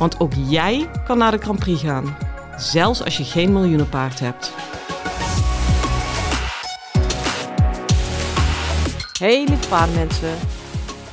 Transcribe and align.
Want 0.00 0.20
ook 0.20 0.32
jij 0.34 0.90
kan 1.04 1.18
naar 1.18 1.30
de 1.30 1.38
Grand 1.38 1.58
Prix 1.58 1.80
gaan, 1.80 2.16
zelfs 2.56 3.04
als 3.04 3.16
je 3.16 3.24
geen 3.24 3.52
miljoenenpaard 3.52 4.20
hebt. 4.20 4.52
Hey 9.18 9.44
lieve 9.48 9.68
paardenmensen. 9.68 10.34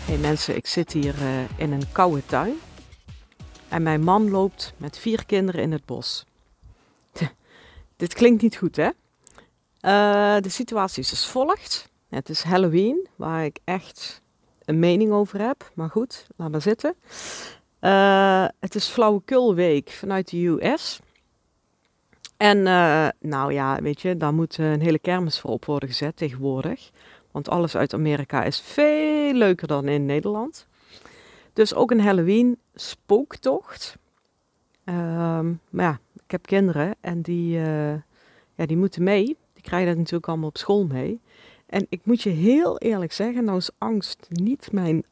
Hey 0.05 0.18
mensen, 0.18 0.55
ik 0.55 0.68
zit 0.68 0.91
hier 0.91 1.16
uh, 1.22 1.60
in 1.60 1.72
een 1.72 1.91
koude 1.91 2.26
tuin. 2.26 2.54
En 3.68 3.84
mijn 3.84 4.04
man 4.04 4.30
loopt 4.30 4.73
met 4.77 4.98
vier 4.98 5.26
kinderen 5.26 5.62
in 5.62 5.72
het 5.72 5.85
bos. 5.85 6.26
Dit 7.96 8.13
klinkt 8.13 8.41
niet 8.41 8.55
goed, 8.55 8.76
hè? 8.76 8.90
Uh, 9.82 10.41
de 10.41 10.49
situatie 10.49 11.04
is 11.04 11.12
als 11.12 11.27
volgt. 11.27 11.90
Het 12.10 12.30
is 12.30 12.41
Halloween, 12.41 13.08
waar 13.16 13.46
ik 13.46 13.60
echt 13.63 14.22
een 14.66 14.80
mening 14.80 15.12
over 15.12 15.41
heb. 15.41 15.72
Maar 15.74 15.90
goed, 15.90 16.27
laat 16.35 16.52
maar 16.52 16.62
zitten. 16.62 16.96
Uh, 17.81 18.45
het 18.59 18.75
is 18.75 18.87
Flauwekulweek 18.87 19.89
vanuit 19.89 20.29
de 20.29 20.45
US. 20.45 20.99
En 22.37 22.57
uh, 22.57 23.07
nou 23.20 23.53
ja, 23.53 23.81
weet 23.81 24.01
je, 24.01 24.17
daar 24.17 24.33
moet 24.33 24.57
een 24.57 24.81
hele 24.81 24.99
kermis 24.99 25.39
voor 25.39 25.51
op 25.51 25.65
worden 25.65 25.89
gezet 25.89 26.17
tegenwoordig. 26.17 26.91
Want 27.31 27.49
alles 27.49 27.75
uit 27.75 27.93
Amerika 27.93 28.43
is 28.43 28.59
veel 28.59 29.33
leuker 29.33 29.67
dan 29.67 29.87
in 29.87 30.05
Nederland. 30.05 30.67
Dus 31.53 31.73
ook 31.73 31.91
een 31.91 32.01
Halloween 32.01 32.57
spooktocht. 32.75 33.98
Uh, 34.85 34.95
maar 35.70 35.85
ja, 35.85 35.99
ik 36.15 36.31
heb 36.31 36.45
kinderen 36.45 36.95
en 37.01 37.21
die, 37.21 37.59
ja, 38.55 38.65
die 38.65 38.77
moeten 38.77 39.03
mee. 39.03 39.25
Die 39.53 39.63
krijgen 39.63 39.87
dat 39.87 39.98
natuurlijk 39.98 40.27
allemaal 40.27 40.48
op 40.48 40.57
school 40.57 40.85
mee. 40.85 41.20
En 41.65 41.85
ik 41.89 42.01
moet 42.03 42.21
je 42.21 42.29
heel 42.29 42.77
eerlijk 42.77 43.11
zeggen, 43.11 43.43
nou 43.43 43.57
is 43.57 43.70
angst 43.77 44.27
niet 44.29 44.71
mijn 44.71 45.03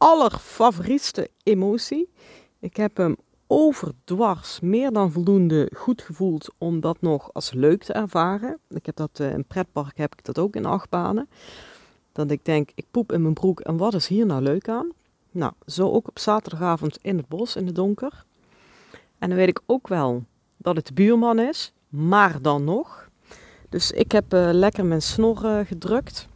allerfavorietste 0.00 1.30
emotie. 1.42 2.10
Ik 2.58 2.76
heb 2.76 2.96
hem 2.96 3.16
overdwars 3.46 4.60
meer 4.60 4.92
dan 4.92 5.12
voldoende 5.12 5.70
goed 5.76 6.02
gevoeld 6.02 6.50
om 6.58 6.80
dat 6.80 7.00
nog 7.00 7.32
als 7.32 7.52
leuk 7.52 7.82
te 7.82 7.92
ervaren. 7.92 8.58
Ik 8.68 8.86
heb 8.86 8.96
dat 8.96 9.18
uh, 9.20 9.32
in 9.32 9.44
pretpark 9.44 9.96
heb 9.96 10.12
ik 10.12 10.24
dat 10.24 10.38
ook 10.38 10.56
in 10.56 10.66
achtbanen. 10.66 11.28
Dat 12.12 12.30
ik 12.30 12.44
denk, 12.44 12.70
ik 12.74 12.84
poep 12.90 13.12
in 13.12 13.22
mijn 13.22 13.34
broek 13.34 13.60
en 13.60 13.76
wat 13.76 13.94
is 13.94 14.06
hier 14.06 14.26
nou 14.26 14.42
leuk 14.42 14.68
aan? 14.68 14.90
Nou, 15.30 15.52
zo 15.66 15.90
ook 15.90 16.08
op 16.08 16.18
zaterdagavond 16.18 16.98
in 17.02 17.16
het 17.16 17.28
bos 17.28 17.56
in 17.56 17.66
het 17.66 17.74
donker. 17.74 18.24
En 19.18 19.28
dan 19.28 19.38
weet 19.38 19.48
ik 19.48 19.60
ook 19.66 19.88
wel 19.88 20.24
dat 20.56 20.76
het 20.76 20.86
de 20.86 20.92
buurman 20.92 21.38
is, 21.38 21.72
maar 21.88 22.42
dan 22.42 22.64
nog. 22.64 23.08
Dus 23.68 23.90
ik 23.90 24.12
heb 24.12 24.34
uh, 24.34 24.48
lekker 24.52 24.84
mijn 24.84 25.02
snor 25.02 25.44
uh, 25.44 25.60
gedrukt. 25.66 26.28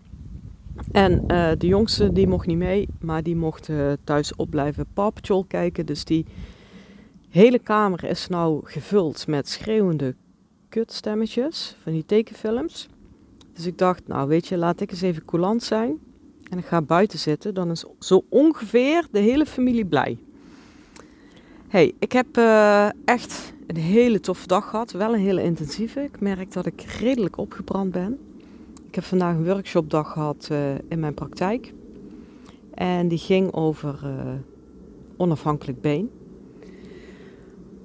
En 0.93 1.13
uh, 1.13 1.51
de 1.59 1.67
jongste 1.67 2.13
die 2.13 2.27
mocht 2.27 2.47
niet 2.47 2.57
mee, 2.57 2.89
maar 3.01 3.23
die 3.23 3.37
mocht 3.37 3.71
thuis 4.05 4.35
opblijven 4.35 4.87
Paw 4.93 5.13
Patrol 5.13 5.45
kijken. 5.45 5.87
Dus 5.87 6.05
die 6.05 6.27
hele 7.29 7.59
kamer 7.59 8.05
is 8.05 8.29
nou 8.29 8.61
gevuld 8.65 9.27
met 9.27 9.49
schreeuwende 9.49 10.15
kutstemmetjes 10.69 11.77
van 11.83 11.93
die 11.93 12.05
tekenfilms. 12.07 12.89
Dus 13.53 13.67
ik 13.67 13.79
dacht, 13.79 14.07
nou 14.07 14.29
weet 14.29 14.47
je, 14.47 14.57
laat 14.57 14.81
ik 14.81 14.91
eens 14.91 15.01
even 15.01 15.25
coulant 15.25 15.63
zijn. 15.63 15.99
En 16.51 16.59
ik 16.59 16.65
ga 16.65 16.83
buiten 16.83 17.19
zitten. 17.19 17.55
Dan 17.55 17.71
is 17.71 17.85
zo 17.99 18.25
ongeveer 18.29 19.07
de 19.11 19.19
hele 19.19 19.47
familie 19.47 19.87
blij. 19.87 20.19
hey, 21.69 21.93
ik 21.99 22.13
heb 22.13 22.37
uh, 22.37 22.89
echt 23.05 23.53
een 23.67 23.77
hele 23.77 24.21
toffe 24.21 24.47
dag 24.47 24.69
gehad. 24.69 24.93
Wel 24.93 25.15
een 25.15 25.21
hele 25.21 25.43
intensieve. 25.43 26.03
Ik 26.03 26.21
merk 26.21 26.53
dat 26.53 26.67
ik 26.67 26.81
redelijk 26.83 27.37
opgebrand 27.37 27.93
ben. 27.93 28.19
Ik 28.95 29.01
heb 29.01 29.09
vandaag 29.09 29.35
een 29.35 29.45
workshopdag 29.45 30.13
gehad 30.13 30.49
uh, 30.53 30.75
in 30.89 31.01
mijn 31.01 31.15
praktijk. 31.15 31.73
En 32.75 33.09
die 33.09 33.19
ging 33.19 33.53
over 33.53 34.01
uh, 34.05 34.33
onafhankelijk 35.17 35.81
been. 35.81 36.11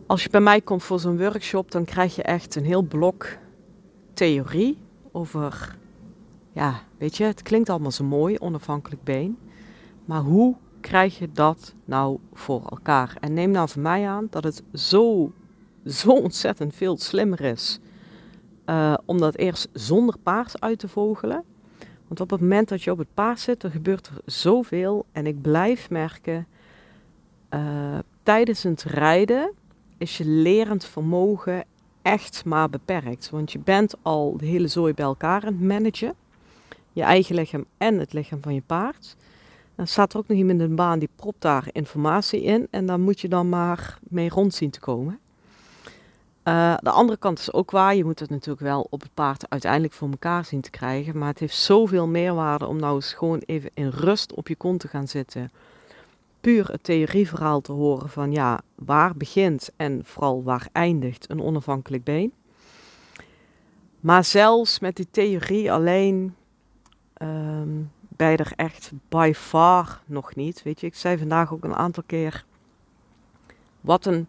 Als 0.05 0.23
je 0.23 0.29
bij 0.29 0.41
mij 0.41 0.61
komt 0.61 0.83
voor 0.83 0.99
zo'n 0.99 1.17
workshop, 1.17 1.71
dan 1.71 1.85
krijg 1.85 2.15
je 2.15 2.23
echt 2.23 2.55
een 2.55 2.63
heel 2.63 2.81
blok 2.81 3.37
theorie 4.13 4.77
over, 5.11 5.77
ja, 6.51 6.81
weet 6.97 7.17
je, 7.17 7.23
het 7.23 7.41
klinkt 7.41 7.69
allemaal 7.69 7.91
zo 7.91 8.03
mooi, 8.03 8.37
onafhankelijk 8.39 9.03
been. 9.03 9.37
Maar 10.05 10.21
hoe 10.21 10.55
krijg 10.81 11.19
je 11.19 11.31
dat 11.31 11.73
nou 11.85 12.19
voor 12.33 12.61
elkaar? 12.69 13.17
En 13.19 13.33
neem 13.33 13.51
nou 13.51 13.69
van 13.69 13.81
mij 13.81 14.07
aan 14.07 14.27
dat 14.29 14.43
het 14.43 14.63
zo, 14.73 15.31
zo 15.85 16.11
ontzettend 16.11 16.75
veel 16.75 16.97
slimmer 16.97 17.41
is 17.41 17.79
uh, 18.69 18.94
om 19.06 19.19
dat 19.19 19.35
eerst 19.35 19.68
zonder 19.74 20.18
paard 20.18 20.62
uit 20.62 20.80
te 20.80 20.88
vogelen. 20.88 21.44
Want 22.07 22.19
op 22.22 22.30
het 22.30 22.41
moment 22.41 22.69
dat 22.69 22.84
je 22.84 22.91
op 22.91 22.97
het 22.97 23.13
paard 23.13 23.40
zit, 23.40 23.62
dan 23.62 23.72
gebeurt 23.72 24.07
er 24.07 24.22
zoveel. 24.25 25.06
En 25.12 25.28
ik 25.28 25.41
blijf 25.41 25.90
merken, 25.90 26.47
uh, 27.53 27.97
tijdens 28.24 28.63
het 28.63 28.84
rijden 28.84 29.53
is 29.97 30.18
je 30.18 30.25
lerend 30.25 30.85
vermogen 30.85 31.63
echt 32.02 32.46
maar 32.46 32.69
beperkt. 32.69 33.30
Want 33.30 33.52
je 33.52 33.59
bent 33.59 33.96
al 34.02 34.38
de 34.38 34.46
hele 34.46 34.68
zooi 34.68 34.94
bij 34.94 35.06
elkaar 35.06 35.46
aan 35.46 35.53
het 35.53 35.62
managen. 35.62 36.13
Je 36.94 37.01
eigen 37.01 37.36
lichaam 37.36 37.66
en 37.78 38.00
het 38.00 38.13
lichaam 38.13 38.41
van 38.41 38.53
je 38.53 38.63
paard. 38.66 39.16
Dan 39.75 39.88
staat 39.88 40.13
er 40.13 40.19
ook 40.19 40.28
nog 40.28 40.38
iemand 40.38 40.62
in 40.62 40.68
de 40.68 40.74
baan 40.74 41.00
die 41.00 41.09
propt 41.16 41.41
daar 41.41 41.68
informatie 41.72 42.41
in. 42.41 42.68
En 42.69 42.86
daar 42.86 43.00
moet 43.00 43.19
je 43.19 43.28
dan 43.28 43.50
maar 43.50 44.00
mee 44.09 44.30
rond 44.30 44.53
zien 44.53 44.69
te 44.69 44.80
komen. 44.80 45.19
Uh, 46.44 46.75
de 46.79 46.89
andere 46.89 47.17
kant 47.17 47.39
is 47.39 47.53
ook 47.53 47.72
waar. 47.72 47.95
Je 47.95 48.05
moet 48.05 48.19
het 48.19 48.29
natuurlijk 48.29 48.66
wel 48.66 48.88
op 48.89 49.01
het 49.01 49.13
paard 49.13 49.50
uiteindelijk 49.50 49.94
voor 49.94 50.09
elkaar 50.09 50.45
zien 50.45 50.61
te 50.61 50.69
krijgen. 50.69 51.17
Maar 51.17 51.27
het 51.27 51.39
heeft 51.39 51.55
zoveel 51.55 52.07
meerwaarde 52.07 52.67
om 52.67 52.79
nou 52.79 52.95
eens 52.95 53.13
gewoon 53.13 53.41
even 53.45 53.72
in 53.73 53.89
rust 53.89 54.33
op 54.33 54.47
je 54.47 54.55
kont 54.55 54.79
te 54.79 54.88
gaan 54.88 55.07
zitten 55.07 55.51
puur 56.41 56.72
het 56.72 56.83
theorieverhaal 56.83 57.61
te 57.61 57.72
horen 57.72 58.09
van 58.09 58.31
ja, 58.31 58.61
waar 58.75 59.16
begint 59.16 59.69
en 59.75 60.01
vooral 60.05 60.44
waar 60.44 60.67
eindigt 60.72 61.29
een 61.29 61.41
onafhankelijk 61.41 62.03
been. 62.03 62.33
Maar 64.00 64.23
zelfs 64.23 64.79
met 64.79 64.95
die 64.95 65.07
theorie 65.11 65.71
alleen 65.71 66.35
um, 67.21 67.91
ben 68.07 68.31
je 68.31 68.38
er 68.38 68.51
echt 68.56 68.91
by 69.09 69.31
far 69.35 70.01
nog 70.06 70.35
niet. 70.35 70.63
Weet 70.63 70.79
je, 70.79 70.88
ik 70.88 70.95
zei 70.95 71.17
vandaag 71.17 71.53
ook 71.53 71.63
een 71.63 71.75
aantal 71.75 72.03
keer 72.06 72.45
wat 73.81 74.06
een 74.06 74.27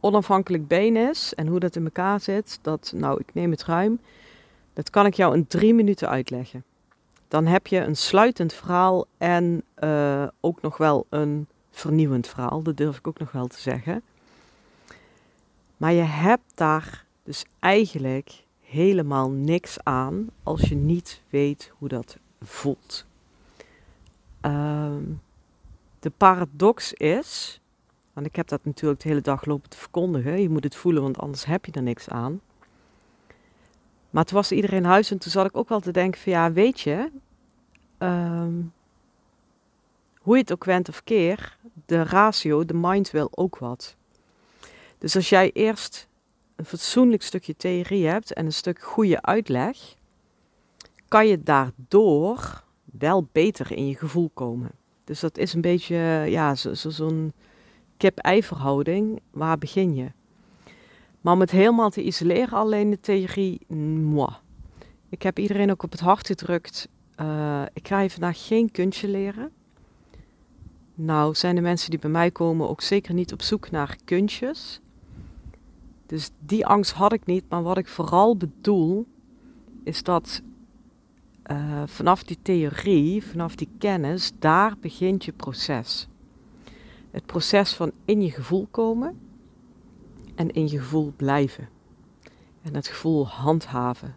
onafhankelijk 0.00 0.68
been 0.68 0.96
is 0.96 1.34
en 1.34 1.46
hoe 1.46 1.60
dat 1.60 1.76
in 1.76 1.84
elkaar 1.84 2.20
zit. 2.20 2.58
Dat, 2.62 2.92
nou, 2.96 3.20
ik 3.20 3.34
neem 3.34 3.50
het 3.50 3.64
ruim. 3.64 4.00
Dat 4.72 4.90
kan 4.90 5.06
ik 5.06 5.14
jou 5.14 5.34
in 5.34 5.46
drie 5.46 5.74
minuten 5.74 6.08
uitleggen 6.08 6.64
dan 7.30 7.46
heb 7.46 7.66
je 7.66 7.80
een 7.80 7.96
sluitend 7.96 8.52
verhaal 8.52 9.06
en 9.18 9.62
uh, 9.84 10.26
ook 10.40 10.62
nog 10.62 10.76
wel 10.76 11.06
een 11.08 11.46
vernieuwend 11.70 12.26
verhaal. 12.26 12.62
Dat 12.62 12.76
durf 12.76 12.98
ik 12.98 13.06
ook 13.06 13.18
nog 13.18 13.32
wel 13.32 13.46
te 13.46 13.60
zeggen. 13.60 14.02
Maar 15.76 15.92
je 15.92 16.02
hebt 16.02 16.52
daar 16.54 17.04
dus 17.22 17.44
eigenlijk 17.58 18.44
helemaal 18.60 19.30
niks 19.30 19.76
aan 19.82 20.30
als 20.42 20.60
je 20.60 20.74
niet 20.74 21.22
weet 21.28 21.72
hoe 21.78 21.88
dat 21.88 22.16
voelt. 22.40 23.06
Um, 24.40 25.20
de 26.00 26.10
paradox 26.16 26.92
is, 26.92 27.59
want 28.20 28.32
ik 28.32 28.38
heb 28.38 28.48
dat 28.48 28.64
natuurlijk 28.64 29.00
de 29.00 29.08
hele 29.08 29.20
dag 29.20 29.44
lopen 29.44 29.70
te 29.70 29.76
verkondigen, 29.76 30.40
je 30.40 30.48
moet 30.48 30.64
het 30.64 30.74
voelen, 30.74 31.02
want 31.02 31.18
anders 31.18 31.44
heb 31.44 31.64
je 31.64 31.72
er 31.72 31.82
niks 31.82 32.08
aan. 32.08 32.40
Maar 34.10 34.24
toen 34.24 34.36
was 34.36 34.52
iedereen 34.52 34.84
huis 34.84 35.10
en 35.10 35.18
toen 35.18 35.30
zat 35.30 35.46
ik 35.46 35.56
ook 35.56 35.68
wel 35.68 35.80
te 35.80 35.90
denken 35.90 36.20
van 36.20 36.32
ja, 36.32 36.52
weet 36.52 36.80
je, 36.80 37.10
um, 37.98 38.72
hoe 40.18 40.34
je 40.34 40.40
het 40.40 40.52
ook 40.52 40.64
went 40.64 40.88
of 40.88 41.04
keer, 41.04 41.56
de 41.86 42.02
ratio, 42.02 42.64
de 42.64 42.74
mind 42.74 43.10
wil 43.10 43.28
ook 43.30 43.58
wat. 43.58 43.96
Dus 44.98 45.16
als 45.16 45.28
jij 45.28 45.50
eerst 45.52 46.08
een 46.56 46.64
fatsoenlijk 46.64 47.22
stukje 47.22 47.56
theorie 47.56 48.06
hebt 48.06 48.32
en 48.32 48.44
een 48.44 48.52
stuk 48.52 48.82
goede 48.82 49.22
uitleg, 49.22 49.76
kan 51.08 51.26
je 51.26 51.42
daardoor 51.42 52.64
wel 52.84 53.28
beter 53.32 53.72
in 53.72 53.86
je 53.88 53.96
gevoel 53.96 54.30
komen. 54.34 54.70
Dus 55.04 55.20
dat 55.20 55.38
is 55.38 55.54
een 55.54 55.60
beetje 55.60 55.96
ja, 56.26 56.54
zo'n 56.54 56.76
zo, 56.76 56.90
zo 56.90 57.30
kip-ei 58.00 58.42
verhouding. 58.42 59.20
Waar 59.30 59.58
begin 59.58 59.94
je? 59.94 60.10
Maar 61.20 61.34
om 61.34 61.40
het 61.40 61.50
helemaal 61.50 61.90
te 61.90 62.02
isoleren, 62.02 62.58
alleen 62.58 62.90
de 62.90 63.00
theorie, 63.00 63.60
moi. 64.04 64.30
Ik 65.08 65.22
heb 65.22 65.38
iedereen 65.38 65.70
ook 65.70 65.82
op 65.82 65.90
het 65.90 66.00
hart 66.00 66.26
gedrukt. 66.26 66.88
Uh, 67.20 67.62
ik 67.72 67.88
ga 67.88 68.00
je 68.00 68.10
vandaag 68.10 68.46
geen 68.46 68.70
kunstje 68.70 69.08
leren. 69.08 69.50
Nou, 70.94 71.34
zijn 71.34 71.54
de 71.54 71.60
mensen 71.60 71.90
die 71.90 71.98
bij 71.98 72.10
mij 72.10 72.30
komen 72.30 72.68
ook 72.68 72.80
zeker 72.80 73.14
niet 73.14 73.32
op 73.32 73.42
zoek 73.42 73.70
naar 73.70 73.96
kunstjes. 74.04 74.80
Dus 76.06 76.30
die 76.38 76.66
angst 76.66 76.92
had 76.92 77.12
ik 77.12 77.26
niet. 77.26 77.44
Maar 77.48 77.62
wat 77.62 77.78
ik 77.78 77.88
vooral 77.88 78.36
bedoel, 78.36 79.06
is 79.84 80.02
dat 80.02 80.42
uh, 81.50 81.82
vanaf 81.86 82.22
die 82.22 82.38
theorie, 82.42 83.24
vanaf 83.24 83.54
die 83.54 83.68
kennis, 83.78 84.32
daar 84.38 84.74
begint 84.80 85.24
je 85.24 85.32
proces. 85.32 86.08
Het 87.10 87.26
proces 87.26 87.74
van 87.74 87.92
in 88.04 88.22
je 88.22 88.30
gevoel 88.30 88.66
komen 88.70 89.18
en 90.34 90.50
in 90.50 90.68
je 90.68 90.78
gevoel 90.78 91.12
blijven. 91.16 91.68
En 92.62 92.74
het 92.74 92.86
gevoel 92.86 93.28
handhaven. 93.28 94.14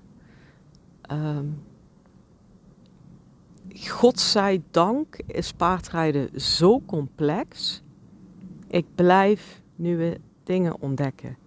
Um, 1.11 1.63
godzijdank 3.75 5.19
is 5.27 5.53
paardrijden 5.53 6.41
zo 6.41 6.81
complex. 6.85 7.81
Ik 8.67 8.85
blijf 8.95 9.61
nieuwe 9.75 10.19
dingen 10.43 10.81
ontdekken. 10.81 11.37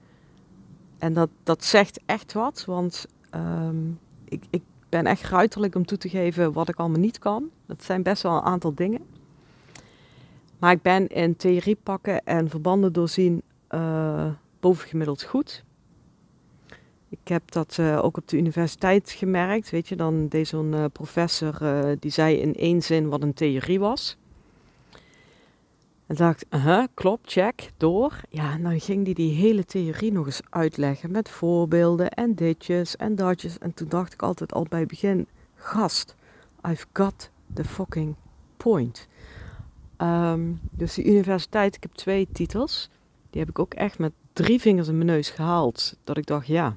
En 0.99 1.13
dat, 1.13 1.31
dat 1.43 1.65
zegt 1.65 2.01
echt 2.07 2.33
wat, 2.33 2.65
want 2.65 3.07
um, 3.35 3.99
ik, 4.25 4.45
ik 4.51 4.63
ben 4.89 5.07
echt 5.07 5.23
ruiterlijk 5.23 5.75
om 5.75 5.87
toe 5.87 5.99
te 5.99 6.09
geven 6.09 6.53
wat 6.53 6.69
ik 6.69 6.77
allemaal 6.77 7.01
niet 7.01 7.19
kan. 7.19 7.51
Dat 7.67 7.85
zijn 7.85 8.03
best 8.03 8.23
wel 8.23 8.37
een 8.37 8.43
aantal 8.43 8.75
dingen. 8.75 9.01
Maar 10.59 10.73
ik 10.73 10.83
ben 10.83 11.07
in 11.07 11.37
theorie 11.37 11.77
pakken 11.83 12.25
en 12.25 12.49
verbanden 12.49 12.93
doorzien 12.93 13.43
uh, 13.71 14.31
bovengemiddeld 14.61 15.23
goed. 15.23 15.65
Ik 17.09 17.29
heb 17.29 17.51
dat 17.51 17.77
uh, 17.81 18.05
ook 18.05 18.17
op 18.17 18.29
de 18.29 18.37
universiteit 18.37 19.11
gemerkt. 19.11 19.71
Weet 19.71 19.89
je, 19.89 19.97
dan 19.97 20.29
deed 20.29 20.49
zo'n 20.49 20.73
uh, 20.73 20.85
professor, 20.93 21.59
die 21.99 22.11
zei 22.11 22.37
in 22.37 22.55
één 22.55 22.83
zin 22.83 23.09
wat 23.09 23.23
een 23.23 23.35
theorie 23.35 23.81
was. 23.81 24.17
En 26.07 26.17
dacht, 26.17 26.47
uh 26.51 26.85
klopt, 26.95 27.33
check, 27.33 27.71
door. 27.77 28.21
Ja, 28.29 28.53
en 28.53 28.63
dan 28.63 28.81
ging 28.81 29.05
hij 29.05 29.15
die, 29.15 29.15
die 29.15 29.35
hele 29.35 29.65
theorie 29.65 30.13
nog 30.13 30.27
eens 30.27 30.41
uitleggen 30.51 31.11
met 31.11 31.29
voorbeelden 31.29 32.11
en 32.11 32.35
ditjes 32.35 32.97
en 32.97 33.15
datjes. 33.15 33.59
En 33.59 33.75
toen 33.75 33.89
dacht 33.89 34.13
ik 34.13 34.23
altijd 34.23 34.53
al 34.53 34.67
bij 34.69 34.79
het 34.79 34.89
begin, 34.89 35.27
gast, 35.55 36.15
I've 36.69 36.87
got 36.93 37.31
the 37.55 37.65
fucking 37.65 38.15
point. 38.57 39.09
Um, 40.03 40.61
dus 40.71 40.95
die 40.95 41.05
universiteit, 41.05 41.77
ik 41.77 41.83
heb 41.83 41.93
twee 41.93 42.29
titels. 42.33 42.89
Die 43.31 43.41
heb 43.41 43.51
ik 43.51 43.59
ook 43.59 43.75
echt 43.75 43.99
met 43.99 44.13
drie 44.33 44.61
vingers 44.61 44.89
in 44.89 44.95
mijn 44.95 45.07
neus 45.07 45.31
gehaald. 45.31 45.97
Dat 46.05 46.17
ik 46.17 46.27
dacht, 46.27 46.47
ja, 46.47 46.77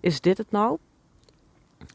is 0.00 0.20
dit 0.20 0.38
het 0.38 0.50
nou? 0.50 0.78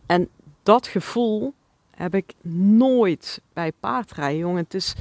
En 0.05 0.29
dat 0.63 0.87
gevoel 0.87 1.53
heb 1.91 2.15
ik 2.15 2.33
nooit 2.77 3.41
bij 3.53 3.71
paardrijden, 3.79 4.39
jongen. 4.39 4.63
Het 4.63 4.73
is 4.73 4.95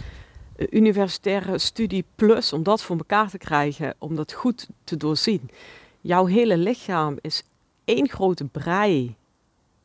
universitaire 0.70 1.58
studie 1.58 2.04
plus 2.14 2.52
om 2.52 2.62
dat 2.62 2.82
voor 2.82 2.96
elkaar 2.96 3.30
te 3.30 3.38
krijgen, 3.38 3.94
om 3.98 4.14
dat 4.14 4.32
goed 4.32 4.68
te 4.84 4.96
doorzien. 4.96 5.50
Jouw 6.00 6.26
hele 6.26 6.56
lichaam 6.56 7.18
is 7.20 7.42
één 7.84 8.08
grote 8.08 8.44
brei 8.44 9.14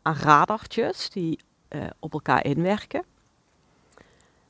aan 0.02 0.16
radartjes 0.16 1.10
die 1.10 1.40
uh, 1.70 1.84
op 2.00 2.14
elkaar 2.14 2.46
inwerken. 2.46 3.04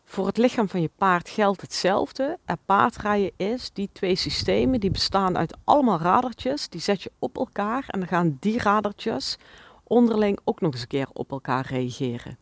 Voor 0.09 0.25
het 0.25 0.37
lichaam 0.37 0.69
van 0.69 0.81
je 0.81 0.89
paard 0.97 1.29
geldt 1.29 1.61
hetzelfde. 1.61 2.37
Er 2.45 2.57
paardrijden 2.65 3.31
is, 3.37 3.69
die 3.73 3.89
twee 3.91 4.15
systemen, 4.15 4.79
die 4.79 4.91
bestaan 4.91 5.37
uit 5.37 5.57
allemaal 5.63 5.99
radertjes. 5.99 6.69
Die 6.69 6.81
zet 6.81 7.01
je 7.01 7.11
op 7.19 7.37
elkaar 7.37 7.83
en 7.87 7.99
dan 7.99 8.07
gaan 8.07 8.37
die 8.39 8.59
radertjes 8.59 9.37
onderling 9.83 10.39
ook 10.43 10.61
nog 10.61 10.71
eens 10.71 10.81
een 10.81 10.87
keer 10.87 11.07
op 11.13 11.31
elkaar 11.31 11.65
reageren. 11.65 12.37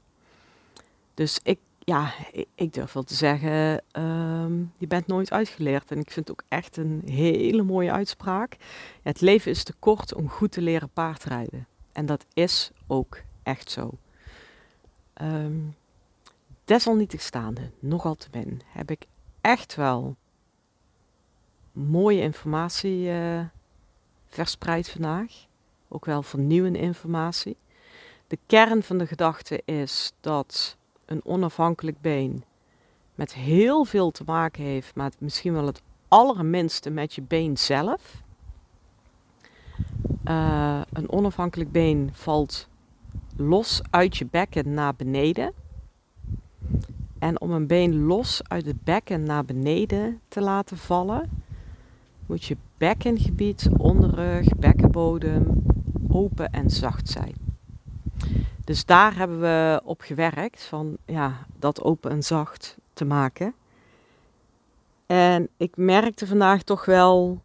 Dus 1.13 1.39
ik, 1.43 1.59
ja, 1.79 2.13
ik 2.55 2.73
durf 2.73 2.93
wel 2.93 3.03
te 3.03 3.13
zeggen, 3.13 3.83
um, 3.91 4.73
je 4.77 4.87
bent 4.87 5.07
nooit 5.07 5.31
uitgeleerd. 5.31 5.91
En 5.91 5.99
ik 5.99 6.11
vind 6.11 6.27
het 6.27 6.39
ook 6.39 6.45
echt 6.47 6.77
een 6.77 7.01
hele 7.05 7.63
mooie 7.63 7.91
uitspraak. 7.91 8.57
Het 9.01 9.21
leven 9.21 9.51
is 9.51 9.63
te 9.63 9.73
kort 9.79 10.13
om 10.13 10.29
goed 10.29 10.51
te 10.51 10.61
leren 10.61 10.89
paardrijden. 10.89 11.67
En 11.91 12.05
dat 12.05 12.25
is 12.33 12.71
ook 12.87 13.21
echt 13.43 13.71
zo. 13.71 13.91
Um, 15.21 15.75
Desalniettegenstaande, 16.67 17.71
nogal 17.79 18.15
te 18.15 18.27
min, 18.31 18.61
heb 18.65 18.91
ik 18.91 19.05
echt 19.41 19.75
wel 19.75 20.15
mooie 21.71 22.21
informatie 22.21 23.09
uh, 23.09 23.39
verspreid 24.25 24.89
vandaag. 24.89 25.45
Ook 25.87 26.05
wel 26.05 26.23
vernieuwende 26.23 26.79
informatie. 26.79 27.57
De 28.27 28.37
kern 28.45 28.83
van 28.83 28.97
de 28.97 29.07
gedachte 29.07 29.61
is 29.65 30.11
dat 30.19 30.77
een 31.05 31.25
onafhankelijk 31.25 32.01
been 32.01 32.43
met 33.15 33.33
heel 33.33 33.85
veel 33.85 34.11
te 34.11 34.23
maken 34.25 34.63
heeft, 34.63 34.95
maar 34.95 35.11
misschien 35.19 35.53
wel 35.53 35.65
het 35.65 35.81
allerminste 36.07 36.89
met 36.89 37.13
je 37.13 37.21
been 37.21 37.57
zelf. 37.57 38.23
Uh, 40.25 40.81
een 40.93 41.11
onafhankelijk 41.11 41.71
been 41.71 42.09
valt 42.13 42.67
los 43.35 43.81
uit 43.89 44.17
je 44.17 44.25
bekken 44.25 44.73
naar 44.73 44.95
beneden. 44.95 45.65
En 47.19 47.41
om 47.41 47.51
een 47.51 47.67
been 47.67 48.05
los 48.05 48.41
uit 48.43 48.65
het 48.65 48.83
bekken 48.83 49.23
naar 49.23 49.45
beneden 49.45 50.21
te 50.27 50.41
laten 50.41 50.77
vallen, 50.77 51.29
moet 52.25 52.45
je 52.45 52.57
bekkengebied, 52.77 53.69
onderrug, 53.77 54.47
bekkenbodem 54.55 55.63
open 56.09 56.49
en 56.49 56.69
zacht 56.69 57.09
zijn. 57.09 57.35
Dus 58.65 58.85
daar 58.85 59.15
hebben 59.15 59.39
we 59.39 59.81
op 59.83 60.01
gewerkt, 60.01 60.63
van 60.63 60.97
ja, 61.05 61.45
dat 61.59 61.83
open 61.83 62.11
en 62.11 62.23
zacht 62.23 62.77
te 62.93 63.05
maken. 63.05 63.53
En 65.05 65.49
ik 65.57 65.77
merkte 65.77 66.27
vandaag 66.27 66.63
toch 66.63 66.85
wel 66.85 67.41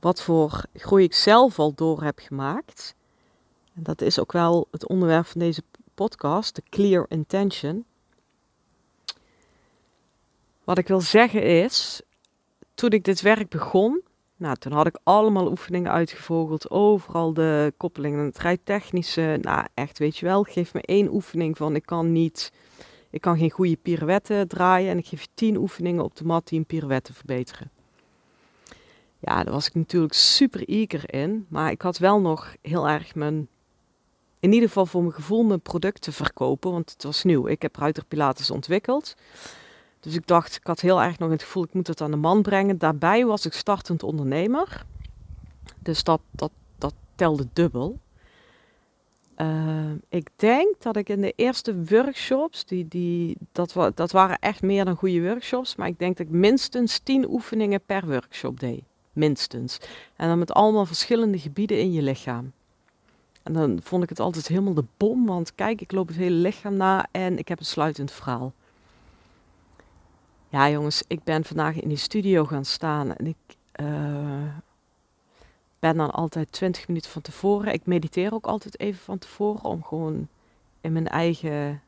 wat 0.00 0.22
voor 0.22 0.64
groei 0.74 1.04
ik 1.04 1.14
zelf 1.14 1.58
al 1.58 1.74
door 1.74 2.02
heb 2.02 2.18
gemaakt. 2.18 2.94
En 3.74 3.82
dat 3.82 4.00
is 4.00 4.18
ook 4.18 4.32
wel 4.32 4.68
het 4.70 4.86
onderwerp 4.88 5.26
van 5.26 5.40
deze 5.40 5.62
podcast, 5.94 6.54
de 6.54 6.62
clear 6.70 7.04
intention. 7.08 7.84
Wat 10.66 10.78
ik 10.78 10.88
wil 10.88 11.00
zeggen 11.00 11.42
is, 11.42 12.02
toen 12.74 12.90
ik 12.90 13.04
dit 13.04 13.20
werk 13.20 13.48
begon, 13.48 14.02
nou, 14.36 14.56
toen 14.56 14.72
had 14.72 14.86
ik 14.86 14.98
allemaal 15.02 15.50
oefeningen 15.50 15.92
uitgevogeld, 15.92 16.70
overal 16.70 17.32
de 17.32 17.74
koppelingen, 17.76 18.24
het 18.24 18.38
rijtechnische. 18.38 19.38
Nou, 19.40 19.66
echt, 19.74 19.98
weet 19.98 20.16
je 20.16 20.26
wel, 20.26 20.42
geef 20.42 20.74
me 20.74 20.80
één 20.82 21.12
oefening 21.12 21.56
van 21.56 21.74
ik 21.74 21.86
kan 21.86 22.12
niet, 22.12 22.52
ik 23.10 23.20
kan 23.20 23.38
geen 23.38 23.50
goede 23.50 23.76
pirouette 23.76 24.44
draaien 24.48 24.90
en 24.90 24.98
ik 24.98 25.06
geef 25.06 25.20
je 25.20 25.28
tien 25.34 25.56
oefeningen 25.56 26.04
op 26.04 26.16
de 26.16 26.24
mat 26.24 26.48
die 26.48 26.58
een 26.58 26.66
pirouette 26.66 27.12
verbeteren. 27.12 27.70
Ja, 29.18 29.44
daar 29.44 29.52
was 29.52 29.66
ik 29.66 29.74
natuurlijk 29.74 30.14
super 30.14 30.68
eager 30.68 31.14
in, 31.14 31.46
maar 31.48 31.70
ik 31.70 31.82
had 31.82 31.98
wel 31.98 32.20
nog 32.20 32.54
heel 32.62 32.88
erg 32.88 33.14
mijn, 33.14 33.48
in 34.40 34.52
ieder 34.52 34.68
geval 34.68 34.86
voor 34.86 35.02
mijn 35.02 35.14
gevoel, 35.14 35.44
mijn 35.44 35.60
product 35.60 36.00
te 36.00 36.12
verkopen, 36.12 36.72
want 36.72 36.90
het 36.90 37.02
was 37.02 37.22
nieuw. 37.22 37.46
Ik 37.46 37.62
heb 37.62 37.76
Ruiter 37.76 38.04
Pilates 38.04 38.50
ontwikkeld. 38.50 39.14
Dus 40.00 40.14
ik 40.14 40.26
dacht, 40.26 40.56
ik 40.56 40.66
had 40.66 40.80
heel 40.80 41.02
erg 41.02 41.18
nog 41.18 41.30
het 41.30 41.42
gevoel, 41.42 41.64
ik 41.64 41.72
moet 41.72 41.86
het 41.86 42.00
aan 42.00 42.10
de 42.10 42.16
man 42.16 42.42
brengen. 42.42 42.78
Daarbij 42.78 43.24
was 43.24 43.46
ik 43.46 43.52
startend 43.52 44.02
ondernemer. 44.02 44.84
Dus 45.78 46.04
dat, 46.04 46.20
dat, 46.30 46.50
dat 46.78 46.94
telde 47.14 47.46
dubbel. 47.52 47.98
Uh, 49.36 49.90
ik 50.08 50.28
denk 50.36 50.82
dat 50.82 50.96
ik 50.96 51.08
in 51.08 51.20
de 51.20 51.32
eerste 51.36 51.84
workshops, 51.84 52.64
die, 52.64 52.88
die, 52.88 53.36
dat, 53.52 53.72
wa, 53.72 53.90
dat 53.94 54.12
waren 54.12 54.38
echt 54.38 54.62
meer 54.62 54.84
dan 54.84 54.96
goede 54.96 55.22
workshops, 55.22 55.76
maar 55.76 55.88
ik 55.88 55.98
denk 55.98 56.16
dat 56.16 56.26
ik 56.26 56.32
minstens 56.32 56.98
tien 56.98 57.30
oefeningen 57.30 57.80
per 57.86 58.06
workshop 58.06 58.60
deed. 58.60 58.82
Minstens. 59.12 59.78
En 60.16 60.28
dan 60.28 60.38
met 60.38 60.52
allemaal 60.52 60.86
verschillende 60.86 61.38
gebieden 61.38 61.80
in 61.80 61.92
je 61.92 62.02
lichaam. 62.02 62.52
En 63.42 63.52
dan 63.52 63.78
vond 63.82 64.02
ik 64.02 64.08
het 64.08 64.20
altijd 64.20 64.48
helemaal 64.48 64.74
de 64.74 64.84
bom, 64.96 65.26
want 65.26 65.54
kijk, 65.54 65.80
ik 65.80 65.92
loop 65.92 66.08
het 66.08 66.16
hele 66.16 66.36
lichaam 66.36 66.76
na 66.76 67.06
en 67.10 67.38
ik 67.38 67.48
heb 67.48 67.58
een 67.58 67.64
sluitend 67.64 68.10
verhaal. 68.10 68.52
Ja, 70.48 70.70
jongens, 70.70 71.02
ik 71.06 71.24
ben 71.24 71.44
vandaag 71.44 71.80
in 71.80 71.88
die 71.88 71.98
studio 71.98 72.44
gaan 72.44 72.64
staan 72.64 73.14
en 73.14 73.26
ik 73.26 73.56
uh, 73.80 74.52
ben 75.78 75.96
dan 75.96 76.10
altijd 76.10 76.52
20 76.52 76.88
minuten 76.88 77.10
van 77.10 77.22
tevoren. 77.22 77.72
Ik 77.72 77.86
mediteer 77.86 78.34
ook 78.34 78.46
altijd 78.46 78.80
even 78.80 79.00
van 79.00 79.18
tevoren 79.18 79.64
om 79.64 79.82
gewoon 79.82 80.28
in 80.80 80.92
mijn 80.92 81.08
eigen 81.08 81.82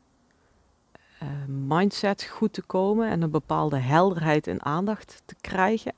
uh, 1.22 1.28
mindset 1.46 2.24
goed 2.24 2.52
te 2.52 2.62
komen 2.62 3.08
en 3.08 3.22
een 3.22 3.30
bepaalde 3.30 3.78
helderheid 3.78 4.46
en 4.46 4.64
aandacht 4.64 5.22
te 5.24 5.34
krijgen. 5.40 5.92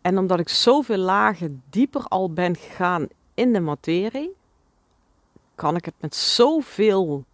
En 0.00 0.18
omdat 0.18 0.40
ik 0.40 0.48
zoveel 0.48 0.96
lagen 0.96 1.62
dieper 1.70 2.04
al 2.04 2.32
ben 2.32 2.56
gegaan 2.56 3.06
in 3.34 3.52
de 3.52 3.60
materie, 3.60 4.36
kan 5.54 5.76
ik 5.76 5.84
het 5.84 5.94
met 6.00 6.14
zoveel 6.14 7.24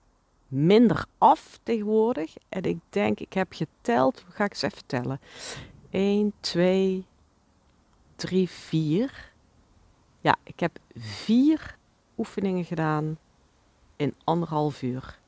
minder 0.54 1.04
af 1.18 1.58
tegenwoordig. 1.62 2.34
En 2.48 2.62
ik 2.62 2.78
denk, 2.88 3.20
ik 3.20 3.32
heb 3.32 3.52
geteld, 3.52 4.24
ga 4.28 4.44
ik 4.44 4.50
eens 4.50 4.62
even 4.62 4.86
tellen. 4.86 5.20
1, 5.90 6.32
2, 6.40 7.06
3, 8.16 8.48
4. 8.48 9.32
Ja, 10.20 10.36
ik 10.42 10.60
heb 10.60 10.78
vier 10.96 11.76
oefeningen 12.18 12.64
gedaan 12.64 13.18
in 13.96 14.14
anderhalf 14.24 14.82
uur. 14.82 15.18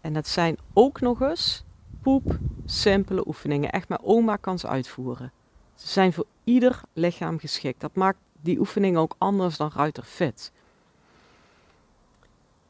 En 0.00 0.12
dat 0.12 0.28
zijn 0.28 0.58
ook 0.72 1.00
nog 1.00 1.20
eens 1.20 1.64
poep 2.02 2.38
simpele 2.64 3.26
oefeningen. 3.26 3.70
Echt, 3.70 3.88
mijn 3.88 4.02
oma 4.02 4.36
kan 4.36 4.58
ze 4.58 4.68
uitvoeren. 4.68 5.32
Ze 5.74 5.88
zijn 5.88 6.12
voor 6.12 6.26
ieder 6.44 6.80
lichaam 6.92 7.38
geschikt. 7.38 7.80
Dat 7.80 7.94
maakt 7.94 8.18
die 8.40 8.58
oefeningen 8.58 9.00
ook 9.00 9.14
anders 9.18 9.56
dan 9.56 9.70
Ruiter 9.74 10.04
Fit. 10.04 10.52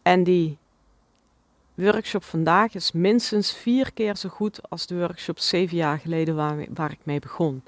En 0.03 0.25
die 0.25 0.59
workshop 1.85 2.25
vandaag 2.25 2.75
is 2.75 2.93
minstens 2.93 3.53
vier 3.53 3.93
keer 3.93 4.17
zo 4.17 4.29
goed 4.29 4.71
als 4.71 4.87
de 4.87 4.99
workshop 4.99 5.39
zeven 5.39 5.77
jaar 5.77 5.99
geleden 5.99 6.35
waar, 6.35 6.67
waar 6.75 6.91
ik 6.91 6.99
mee 7.03 7.21
begon. 7.21 7.63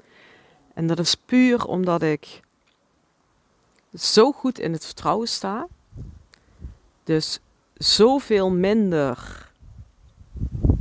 En 0.73 0.87
dat 0.87 0.99
is 0.99 1.15
puur 1.15 1.65
omdat 1.65 2.01
ik 2.01 2.41
zo 3.93 4.31
goed 4.31 4.59
in 4.59 4.73
het 4.73 4.85
vertrouwen 4.85 5.27
sta. 5.27 5.67
Dus 7.03 7.39
zoveel 7.73 8.49
minder 8.49 9.49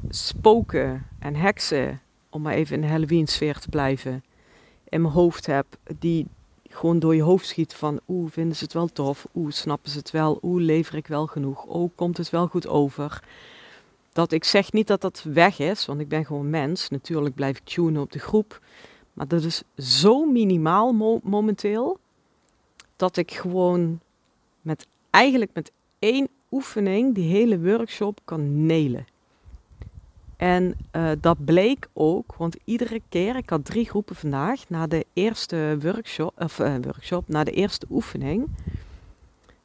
spoken 0.08 1.06
en 1.18 1.34
heksen, 1.34 2.00
om 2.30 2.42
maar 2.42 2.54
even 2.54 2.74
in 2.74 2.80
de 2.80 2.86
Halloween 2.86 3.26
sfeer 3.26 3.58
te 3.58 3.68
blijven, 3.68 4.24
in 4.88 5.02
mijn 5.02 5.14
hoofd 5.14 5.46
heb, 5.46 5.66
die 5.98 6.26
gewoon 6.70 6.98
door 6.98 7.14
je 7.14 7.22
hoofd 7.22 7.46
schiet 7.46 7.74
van 7.74 8.00
oeh, 8.08 8.30
vinden 8.30 8.56
ze 8.56 8.64
het 8.64 8.72
wel 8.72 8.86
tof, 8.86 9.26
oeh, 9.34 9.52
snappen 9.52 9.90
ze 9.90 9.98
het 9.98 10.10
wel, 10.10 10.38
oeh, 10.42 10.62
lever 10.62 10.94
ik 10.94 11.06
wel 11.06 11.26
genoeg, 11.26 11.66
oeh, 11.68 11.90
komt 11.94 12.16
het 12.16 12.30
wel 12.30 12.46
goed 12.46 12.66
over. 12.66 13.22
Dat 14.12 14.32
ik 14.32 14.44
zeg 14.44 14.72
niet 14.72 14.86
dat 14.86 15.00
dat 15.00 15.22
weg 15.22 15.58
is, 15.58 15.86
want 15.86 16.00
ik 16.00 16.08
ben 16.08 16.24
gewoon 16.24 16.50
mens. 16.50 16.88
Natuurlijk 16.88 17.34
blijf 17.34 17.56
ik 17.56 17.64
tunen 17.64 18.02
op 18.02 18.12
de 18.12 18.18
groep. 18.18 18.60
Maar 19.12 19.28
dat 19.28 19.44
is 19.44 19.62
zo 19.76 20.24
minimaal 20.24 21.20
momenteel, 21.22 21.98
dat 22.96 23.16
ik 23.16 23.32
gewoon 23.32 24.00
met 24.60 24.86
eigenlijk 25.10 25.50
met 25.54 25.72
één 25.98 26.28
oefening 26.50 27.14
die 27.14 27.32
hele 27.32 27.60
workshop 27.60 28.20
kan 28.24 28.66
nelen. 28.66 29.06
En 30.40 30.74
uh, 30.96 31.10
dat 31.20 31.44
bleek 31.44 31.88
ook, 31.92 32.34
want 32.34 32.56
iedere 32.64 33.02
keer, 33.08 33.36
ik 33.36 33.50
had 33.50 33.64
drie 33.64 33.88
groepen 33.88 34.16
vandaag, 34.16 34.68
na 34.68 34.86
de 34.86 35.06
eerste 35.12 35.76
workshop, 35.80 36.40
of 36.42 36.58
uh, 36.58 36.74
workshop, 36.80 37.28
na 37.28 37.44
de 37.44 37.50
eerste 37.50 37.86
oefening, 37.90 38.48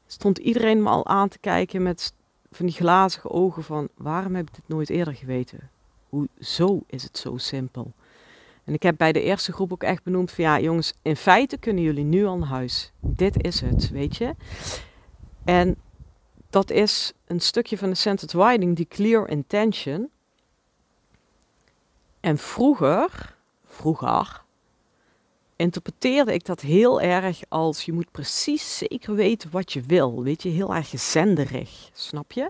stond 0.08 0.38
iedereen 0.38 0.84
me 0.84 0.90
al 0.90 1.06
aan 1.06 1.28
te 1.28 1.40
kijken 1.40 1.84
met 1.84 2.14
van 2.52 2.66
die 2.66 2.76
glazige 2.76 3.30
ogen 3.30 3.64
van, 3.64 3.88
waarom 3.98 4.36
heb 4.36 4.48
ik 4.48 4.56
dit 4.56 4.68
nooit 4.68 4.90
eerder 4.90 5.16
geweten? 5.16 5.70
Hoezo 6.10 6.82
is 6.88 7.04
het 7.04 7.18
zo 7.18 7.38
simpel? 7.38 7.92
En 8.64 8.74
ik 8.74 8.84
heb 8.84 8.98
bij 8.98 9.12
de 9.12 9.22
eerste 9.22 9.52
groep 9.52 9.72
ook 9.72 9.84
echt 9.84 10.04
benoemd 10.04 10.32
van, 10.32 10.44
ja 10.44 10.60
jongens, 10.60 10.94
in 11.02 11.16
feite 11.16 11.58
kunnen 11.58 11.84
jullie 11.84 12.04
nu 12.04 12.26
al 12.26 12.38
naar 12.38 12.48
huis. 12.48 12.92
Dit 13.00 13.44
is 13.44 13.62
het, 13.62 13.90
weet 13.90 14.18
je? 14.18 14.36
En 15.44 15.76
dat 16.50 16.72
is 16.72 17.14
een 17.28 17.42
stukje 17.42 17.78
van 17.78 17.90
de 17.90 17.96
centered 17.96 18.34
writing, 18.34 18.76
die 18.76 18.88
clear 18.88 19.30
intention 19.30 20.10
en 22.26 22.38
vroeger, 22.38 23.36
vroeger, 23.66 24.42
interpreteerde 25.56 26.34
ik 26.34 26.46
dat 26.46 26.62
heel 26.62 27.02
erg 27.02 27.42
als 27.50 27.86
je 27.86 27.94
moet 27.94 28.12
precies 28.12 28.78
zeker 28.78 29.16
weten 29.16 29.52
wat 29.52 29.74
je 29.74 29.82
wil. 29.82 30.24
Weet 30.24 30.44
je, 30.44 30.50
heel 30.50 30.76
erg 30.76 30.88
zenderig, 30.88 31.90
snap 31.94 32.32
je? 32.32 32.50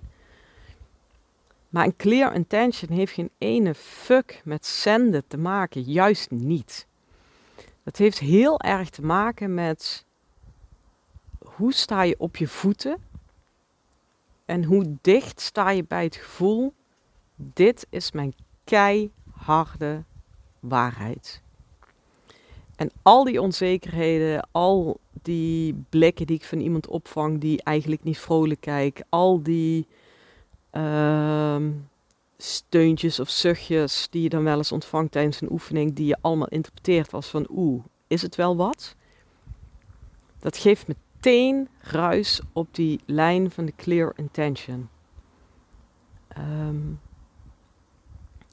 Maar 1.69 1.85
een 1.85 1.95
clear 1.95 2.33
intention 2.33 2.91
heeft 2.91 3.13
geen 3.13 3.29
ene 3.37 3.73
fuck 3.75 4.41
met 4.43 4.65
zenden 4.65 5.23
te 5.27 5.37
maken, 5.37 5.81
juist 5.81 6.31
niet. 6.31 6.87
Dat 7.83 7.97
heeft 7.97 8.19
heel 8.19 8.59
erg 8.59 8.89
te 8.89 9.01
maken 9.01 9.53
met 9.53 10.05
hoe 11.39 11.73
sta 11.73 12.01
je 12.01 12.15
op 12.17 12.37
je 12.37 12.47
voeten 12.47 12.97
en 14.45 14.63
hoe 14.63 14.97
dicht 15.01 15.41
sta 15.41 15.69
je 15.69 15.83
bij 15.83 16.03
het 16.03 16.15
gevoel, 16.15 16.73
dit 17.35 17.87
is 17.89 18.11
mijn 18.11 18.35
kei 18.63 19.11
harde 19.45 20.03
waarheid. 20.59 21.41
En 22.75 22.91
al 23.01 23.23
die 23.23 23.41
onzekerheden, 23.41 24.47
al 24.51 24.99
die 25.21 25.85
blikken 25.89 26.25
die 26.25 26.35
ik 26.35 26.45
van 26.45 26.59
iemand 26.59 26.87
opvang 26.87 27.39
die 27.39 27.63
eigenlijk 27.63 28.03
niet 28.03 28.19
vrolijk 28.19 28.61
kijkt, 28.61 29.03
al 29.09 29.43
die 29.43 29.87
uh, 30.71 31.57
steuntjes 32.37 33.19
of 33.19 33.29
zuchtjes 33.29 34.07
die 34.09 34.21
je 34.21 34.29
dan 34.29 34.43
wel 34.43 34.57
eens 34.57 34.71
ontvangt 34.71 35.11
tijdens 35.11 35.41
een 35.41 35.51
oefening, 35.51 35.93
die 35.93 36.05
je 36.05 36.17
allemaal 36.21 36.47
interpreteert 36.47 37.13
als 37.13 37.27
van 37.27 37.47
oeh, 37.49 37.83
is 38.07 38.21
het 38.21 38.35
wel 38.35 38.55
wat? 38.55 38.95
Dat 40.39 40.57
geeft 40.57 40.87
meteen 40.87 41.67
ruis 41.81 42.41
op 42.53 42.67
die 42.71 42.99
lijn 43.05 43.51
van 43.51 43.65
de 43.65 43.73
clear 43.75 44.13
intention. 44.15 44.89
Um, 46.37 46.99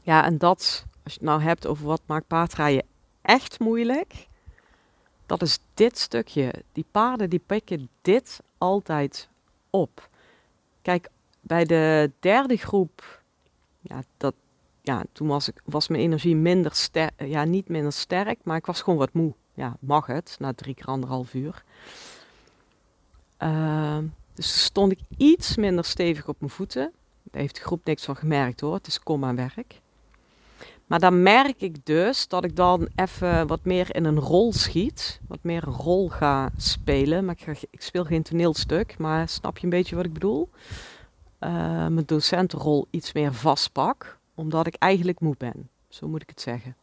ja, 0.03 0.25
en 0.25 0.39
dat, 0.39 0.85
als 1.05 1.13
je 1.13 1.19
het 1.19 1.29
nou 1.29 1.43
hebt 1.43 1.67
over 1.67 1.87
wat 1.87 2.03
maakt 2.07 2.27
paardrijden 2.27 2.87
echt 3.23 3.59
moeilijk, 3.59 4.29
dat 5.27 5.43
is 5.43 5.59
dit 5.75 5.99
stukje. 5.99 6.53
Die 6.73 6.87
paarden 6.91 7.31
die 7.31 7.43
pikken 7.47 7.89
dit 8.01 8.41
altijd 8.59 9.29
op. 9.71 10.09
Kijk, 10.83 11.09
bij 11.41 11.65
de 11.65 12.11
derde 12.21 12.57
groep, 12.57 13.23
ja, 13.81 14.03
dat, 14.17 14.35
ja 14.81 15.05
toen 15.13 15.29
was, 15.29 15.49
ik, 15.49 15.63
was 15.65 15.89
mijn 15.89 16.03
energie 16.03 16.37
minder 16.37 16.75
sterk, 16.75 17.13
ja, 17.17 17.45
niet 17.45 17.69
minder 17.69 17.93
sterk, 17.93 18.39
maar 18.43 18.57
ik 18.57 18.67
was 18.67 18.83
gewoon 18.83 18.99
wat 18.99 19.13
moe. 19.13 19.35
Ja, 19.55 19.77
mag 19.81 20.07
het, 20.07 20.37
na 20.39 20.53
drie 20.53 20.75
keer 20.75 20.87
anderhalf 20.87 21.35
uur. 21.35 21.65
Uh, 23.39 23.99
dus 24.35 24.65
stond 24.65 24.93
ik 24.93 24.99
iets 25.17 25.57
minder 25.57 25.85
stevig 25.85 26.29
op 26.29 26.37
mijn 26.39 26.53
voeten. 26.53 26.93
Daar 27.23 27.41
heeft 27.41 27.55
de 27.55 27.63
groep 27.63 27.85
niks 27.85 28.05
van 28.05 28.17
gemerkt 28.17 28.61
hoor, 28.61 28.75
het 28.75 28.87
is 28.87 29.01
kom 29.01 29.25
aan 29.25 29.37
werk. 29.37 29.81
Maar 30.87 31.01
dan 31.01 31.23
merk 31.23 31.61
ik 31.61 31.87
dus 31.87 32.29
dat 32.29 32.45
ik 32.45 32.57
dan 32.57 32.89
even 32.95 33.47
wat 33.47 33.65
meer 33.65 33.95
in 33.95 34.05
een 34.05 34.19
rol 34.19 34.53
schiet. 34.53 35.21
Wat 35.29 35.39
meer 35.43 35.67
een 35.67 35.73
rol 35.73 36.09
ga 36.09 36.51
spelen. 36.57 37.25
Maar 37.25 37.35
ik, 37.39 37.43
ga, 37.43 37.67
ik 37.71 37.83
speel 37.83 38.05
geen 38.05 38.23
toneelstuk. 38.23 38.99
Maar 38.99 39.29
snap 39.29 39.59
je 39.59 39.65
een 39.65 39.71
beetje 39.71 39.97
wat 39.97 40.05
ik 40.05 40.13
bedoel? 40.13 40.49
Uh, 41.41 41.51
mijn 41.87 42.03
docentenrol 42.07 42.87
iets 42.91 43.13
meer 43.13 43.35
vastpak. 43.35 44.19
Omdat 44.35 44.67
ik 44.67 44.75
eigenlijk 44.75 45.21
moe 45.21 45.35
ben. 45.39 45.69
Zo 45.89 46.09
moet 46.09 46.23
ik 46.23 46.29
het 46.29 46.41
zeggen. 46.41 46.77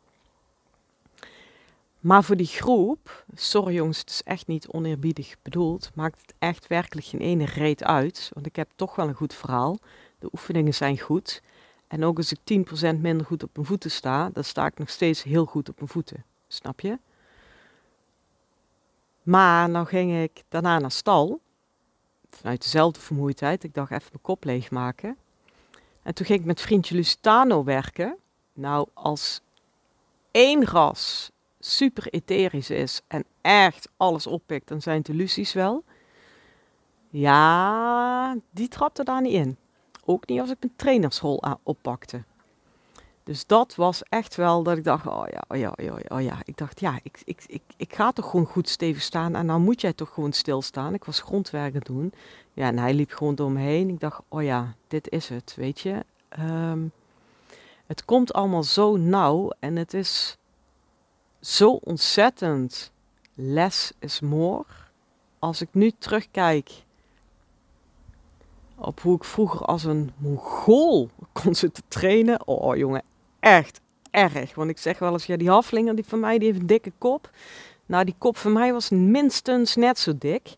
Maar 1.99 2.23
voor 2.23 2.35
die 2.35 2.47
groep, 2.47 3.25
sorry 3.33 3.73
jongens, 3.73 3.99
het 3.99 4.09
is 4.09 4.23
echt 4.23 4.47
niet 4.47 4.67
oneerbiedig 4.67 5.35
bedoeld, 5.41 5.91
maakt 5.93 6.21
het 6.21 6.33
echt 6.37 6.67
werkelijk 6.67 7.07
geen 7.07 7.19
ene 7.19 7.45
reet 7.45 7.83
uit. 7.83 8.31
Want 8.33 8.45
ik 8.45 8.55
heb 8.55 8.69
toch 8.75 8.95
wel 8.95 9.07
een 9.07 9.13
goed 9.13 9.33
verhaal. 9.33 9.77
De 10.19 10.29
oefeningen 10.31 10.73
zijn 10.73 10.99
goed. 10.99 11.41
En 11.89 12.03
ook 12.03 12.17
als 12.17 12.31
ik 12.31 12.39
10% 12.95 12.99
minder 12.99 13.25
goed 13.25 13.43
op 13.43 13.49
mijn 13.53 13.67
voeten 13.67 13.91
sta, 13.91 14.29
dan 14.29 14.43
sta 14.43 14.65
ik 14.65 14.77
nog 14.77 14.89
steeds 14.89 15.23
heel 15.23 15.45
goed 15.45 15.69
op 15.69 15.75
mijn 15.75 15.89
voeten. 15.89 16.23
Snap 16.47 16.79
je? 16.79 16.99
Maar 19.23 19.69
nou 19.69 19.85
ging 19.85 20.21
ik 20.23 20.43
daarna 20.49 20.79
naar 20.79 20.91
stal. 20.91 21.41
Vanuit 22.29 22.61
dezelfde 22.61 22.99
vermoeidheid. 22.99 23.63
Ik 23.63 23.73
dacht 23.73 23.91
even 23.91 24.07
mijn 24.09 24.21
kop 24.21 24.43
leegmaken. 24.43 25.17
En 26.03 26.13
toen 26.13 26.25
ging 26.25 26.39
ik 26.39 26.45
met 26.45 26.61
vriendje 26.61 26.95
Lusitano 26.95 27.63
werken. 27.63 28.17
Nou, 28.53 28.87
als 28.93 29.41
één 30.31 30.65
ras 30.65 31.31
super 31.59 32.07
etherisch 32.07 32.69
is 32.69 33.01
en 33.07 33.23
echt 33.41 33.89
alles 33.97 34.27
oppikt, 34.27 34.67
dan 34.67 34.81
zijn 34.81 35.01
de 35.01 35.13
Lucies 35.13 35.53
wel. 35.53 35.83
Ja, 37.09 38.35
die 38.49 38.67
trapte 38.67 39.03
daar 39.03 39.21
niet 39.21 39.33
in. 39.33 39.57
Ook 40.09 40.27
niet 40.27 40.39
als 40.39 40.49
ik 40.49 40.57
mijn 40.59 40.73
trainersrol 40.75 41.43
oppakte. 41.63 42.23
Dus 43.23 43.45
dat 43.45 43.75
was 43.75 44.03
echt 44.03 44.35
wel 44.35 44.63
dat 44.63 44.77
ik 44.77 44.83
dacht, 44.83 45.07
oh 45.07 45.25
ja, 45.31 45.43
oh 45.47 45.57
ja, 45.57 45.73
oh 45.75 45.85
ja, 45.85 46.15
oh 46.15 46.21
ja. 46.21 46.37
Ik 46.45 46.57
dacht, 46.57 46.79
ja, 46.79 46.99
ik, 47.03 47.21
ik, 47.25 47.43
ik, 47.47 47.61
ik 47.77 47.95
ga 47.95 48.11
toch 48.11 48.29
gewoon 48.29 48.45
goed 48.45 48.69
stevig 48.69 49.01
staan 49.01 49.35
en 49.35 49.45
nou 49.45 49.59
moet 49.59 49.81
jij 49.81 49.93
toch 49.93 50.13
gewoon 50.13 50.31
stilstaan. 50.31 50.93
Ik 50.93 51.03
was 51.03 51.19
grondwerken 51.19 51.81
doen. 51.81 52.13
Ja, 52.53 52.67
en 52.67 52.77
hij 52.77 52.93
liep 52.93 53.11
gewoon 53.11 53.35
door 53.35 53.51
me 53.51 53.59
heen. 53.59 53.89
Ik 53.89 53.99
dacht, 53.99 54.21
oh 54.27 54.43
ja, 54.43 54.75
dit 54.87 55.09
is 55.09 55.29
het, 55.29 55.53
weet 55.55 55.79
je. 55.79 56.05
Ehm, 56.29 56.79
het 57.85 58.05
komt 58.05 58.33
allemaal 58.33 58.63
zo 58.63 58.97
nauw 58.97 59.51
en 59.59 59.75
het 59.75 59.93
is 59.93 60.37
zo 61.39 61.71
ontzettend 61.71 62.91
less 63.33 63.91
is 63.99 64.19
more. 64.19 64.65
Als 65.39 65.61
ik 65.61 65.69
nu 65.71 65.91
terugkijk 65.99 66.71
op 68.81 68.99
hoe 69.01 69.15
ik 69.15 69.23
vroeger 69.23 69.65
als 69.65 69.83
een 69.83 70.11
mongool 70.17 71.09
kon 71.31 71.55
zitten 71.55 71.83
trainen. 71.87 72.47
Oh 72.47 72.75
jongen, 72.75 73.03
echt 73.39 73.81
erg. 74.11 74.55
Want 74.55 74.69
ik 74.69 74.77
zeg 74.77 74.99
wel 74.99 75.11
eens, 75.11 75.25
ja 75.25 75.37
die 75.37 75.49
haflinger 75.49 75.95
die 75.95 76.05
van 76.05 76.19
mij 76.19 76.37
die 76.37 76.47
heeft 76.47 76.59
een 76.59 76.67
dikke 76.67 76.91
kop. 76.97 77.29
Nou 77.85 78.03
die 78.03 78.15
kop 78.17 78.37
van 78.37 78.53
mij 78.53 78.73
was 78.73 78.89
minstens 78.89 79.75
net 79.75 79.99
zo 79.99 80.17
dik. 80.17 80.55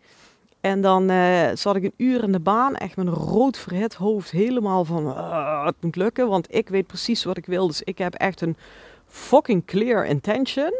En 0.61 0.81
dan 0.81 1.11
uh, 1.11 1.49
zat 1.53 1.75
ik 1.75 1.83
een 1.83 1.93
uur 1.97 2.23
in 2.23 2.31
de 2.31 2.39
baan, 2.39 2.75
echt 2.75 2.97
een 2.97 3.09
rood 3.09 3.57
verhit 3.57 3.93
hoofd, 3.93 4.31
helemaal 4.31 4.85
van 4.85 5.05
uh, 5.05 5.65
het 5.65 5.75
moet 5.79 5.95
lukken, 5.95 6.27
want 6.27 6.55
ik 6.55 6.69
weet 6.69 6.87
precies 6.87 7.23
wat 7.23 7.37
ik 7.37 7.45
wil. 7.45 7.67
Dus 7.67 7.81
ik 7.81 7.97
heb 7.97 8.13
echt 8.13 8.41
een 8.41 8.57
fucking 9.05 9.65
clear 9.65 10.05
intention. 10.05 10.73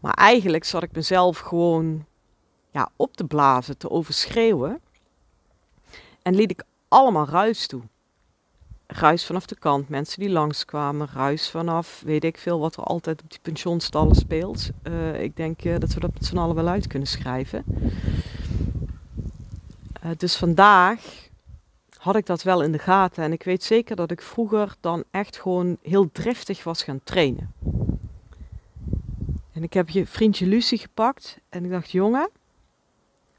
Maar 0.00 0.14
eigenlijk 0.14 0.64
zat 0.64 0.82
ik 0.82 0.92
mezelf 0.92 1.38
gewoon 1.38 2.04
ja, 2.70 2.88
op 2.96 3.16
te 3.16 3.24
blazen, 3.24 3.78
te 3.78 3.90
overschreeuwen. 3.90 4.80
En 6.26 6.34
liet 6.34 6.50
ik 6.50 6.62
allemaal 6.88 7.28
ruis 7.28 7.66
toe. 7.66 7.82
ruis 8.86 9.26
vanaf 9.26 9.46
de 9.46 9.58
kant, 9.58 9.88
mensen 9.88 10.20
die 10.20 10.30
langskwamen, 10.30 11.08
ruis 11.12 11.50
vanaf, 11.50 12.02
weet 12.04 12.24
ik 12.24 12.38
veel 12.38 12.58
wat 12.58 12.76
er 12.76 12.82
altijd 12.82 13.22
op 13.22 13.30
die 13.30 13.38
pensionstallen 13.42 14.14
speelt. 14.14 14.70
Uh, 14.82 15.22
ik 15.22 15.36
denk 15.36 15.64
uh, 15.64 15.78
dat 15.78 15.94
we 15.94 16.00
dat 16.00 16.12
met 16.12 16.24
z'n 16.24 16.36
allen 16.36 16.54
wel 16.54 16.68
uit 16.68 16.86
kunnen 16.86 17.08
schrijven. 17.08 17.64
Uh, 20.04 20.10
dus 20.16 20.36
vandaag 20.36 21.28
had 21.96 22.16
ik 22.16 22.26
dat 22.26 22.42
wel 22.42 22.62
in 22.62 22.72
de 22.72 22.78
gaten 22.78 23.24
en 23.24 23.32
ik 23.32 23.42
weet 23.42 23.64
zeker 23.64 23.96
dat 23.96 24.10
ik 24.10 24.22
vroeger 24.22 24.74
dan 24.80 25.04
echt 25.10 25.40
gewoon 25.40 25.76
heel 25.82 26.12
driftig 26.12 26.64
was 26.64 26.82
gaan 26.82 27.00
trainen. 27.04 27.52
En 29.52 29.62
ik 29.62 29.72
heb 29.72 29.88
je 29.88 30.06
vriendje 30.06 30.46
Lucie 30.46 30.78
gepakt 30.78 31.38
en 31.48 31.64
ik 31.64 31.70
dacht, 31.70 31.90
jongen, 31.90 32.30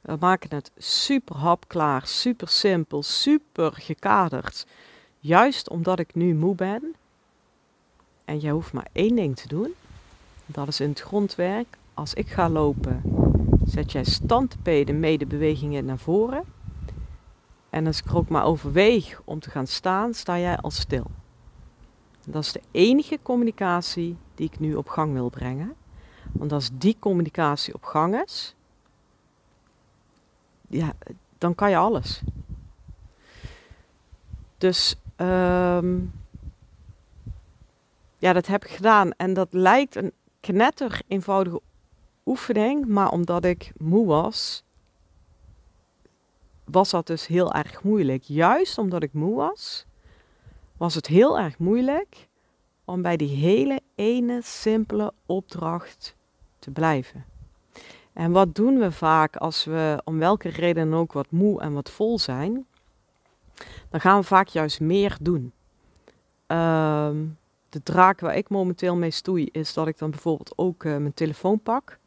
we 0.08 0.18
maken 0.20 0.56
het 0.56 0.72
super 0.78 1.36
hapklaar, 1.36 2.08
super 2.08 2.48
simpel, 2.48 3.04
super 3.04 3.72
gekaderd. 3.74 4.68
Juist 5.20 5.70
omdat 5.70 6.00
ik 6.00 6.16
nu 6.16 6.36
moe 6.36 6.56
ben. 6.56 6.96
En 8.26 8.40
jij 8.40 8.52
hoeft 8.52 8.74
maar 8.74 8.88
één 8.92 9.16
ding 9.16 9.36
te 9.36 9.48
doen. 9.48 9.74
Dat 10.46 10.68
is 10.68 10.80
in 10.80 10.90
het 10.90 11.00
grondwerk. 11.00 11.78
Als 11.94 12.14
ik 12.14 12.28
ga 12.28 12.50
lopen, 12.50 13.02
zet 13.66 13.92
jij 13.92 14.04
standpeden 14.04 15.00
medebewegingen 15.00 15.86
naar 15.86 15.98
voren. 15.98 16.44
En 17.70 17.88
als 17.88 18.00
ik 18.00 18.06
er 18.06 18.18
ook 18.18 18.30
maar 18.30 18.46
overweeg 18.46 19.22
om 19.26 19.40
te 19.40 19.50
gaan 19.50 19.68
staan, 19.68 20.14
sta 20.14 20.40
jij 20.40 20.58
al 20.58 20.72
stil. 20.72 21.06
Dat 22.26 22.44
is 22.44 22.52
de 22.52 22.62
enige 22.72 23.20
communicatie 23.22 24.18
die 24.36 24.48
ik 24.48 24.60
nu 24.60 24.76
op 24.76 24.88
gang 24.88 25.14
wil 25.14 25.30
brengen. 25.30 25.74
Want 26.32 26.52
als 26.52 26.70
die 26.74 26.96
communicatie 27.00 27.74
op 27.74 27.84
gang 27.84 28.24
is, 28.24 28.56
ja, 30.68 30.94
dan 31.38 31.56
kan 31.56 31.70
je 31.70 31.78
alles. 31.78 32.22
Dus 34.58 34.96
um, 35.18 36.14
ja, 38.18 38.34
dat 38.34 38.48
heb 38.48 38.66
ik 38.66 38.72
gedaan. 38.72 39.12
En 39.12 39.34
dat 39.34 39.48
lijkt 39.52 39.96
een 39.96 40.12
knetter 40.40 41.02
eenvoudige 41.08 41.62
oefening, 42.26 42.86
maar 42.86 43.10
omdat 43.10 43.46
ik 43.46 43.72
moe 43.78 44.08
was, 44.08 44.64
was 46.64 46.90
dat 46.90 47.08
dus 47.08 47.28
heel 47.28 47.54
erg 47.54 47.84
moeilijk. 47.84 48.24
Juist 48.24 48.78
omdat 48.78 49.04
ik 49.04 49.14
moe 49.14 49.36
was, 49.36 49.86
was 50.78 50.96
het 50.96 51.08
heel 51.08 51.40
erg 51.40 51.58
moeilijk 51.58 52.28
om 52.86 53.02
bij 53.02 53.18
die 53.18 53.36
hele 53.36 53.82
ene 53.96 54.42
simpele 54.44 55.14
opdracht 55.26 56.16
te 56.60 56.72
blijven. 56.72 57.26
En 58.18 58.32
wat 58.32 58.56
doen 58.56 58.80
we 58.80 58.92
vaak 58.92 59.36
als 59.36 59.64
we 59.64 60.02
om 60.04 60.20
welke 60.20 60.50
reden 60.50 60.94
ook 60.94 61.14
wat 61.14 61.32
moe 61.32 61.62
en 61.62 61.74
wat 61.74 61.90
vol 61.90 62.20
zijn? 62.20 62.66
Dan 63.90 64.00
gaan 64.00 64.20
we 64.20 64.26
vaak 64.26 64.48
juist 64.48 64.80
meer 64.80 65.18
doen. 65.22 65.52
Ehm, 66.48 67.16
de 67.70 67.84
draak 67.84 68.20
waar 68.20 68.36
ik 68.36 68.50
momenteel 68.50 68.96
mee 68.96 69.12
stoei 69.12 69.50
is 69.52 69.74
dat 69.74 69.88
ik 69.88 69.98
dan 69.98 70.10
bijvoorbeeld 70.10 70.54
ook 70.56 70.84
uh, 70.84 70.92
mijn 70.92 71.14
telefoon 71.14 71.60
pak. 71.60 71.98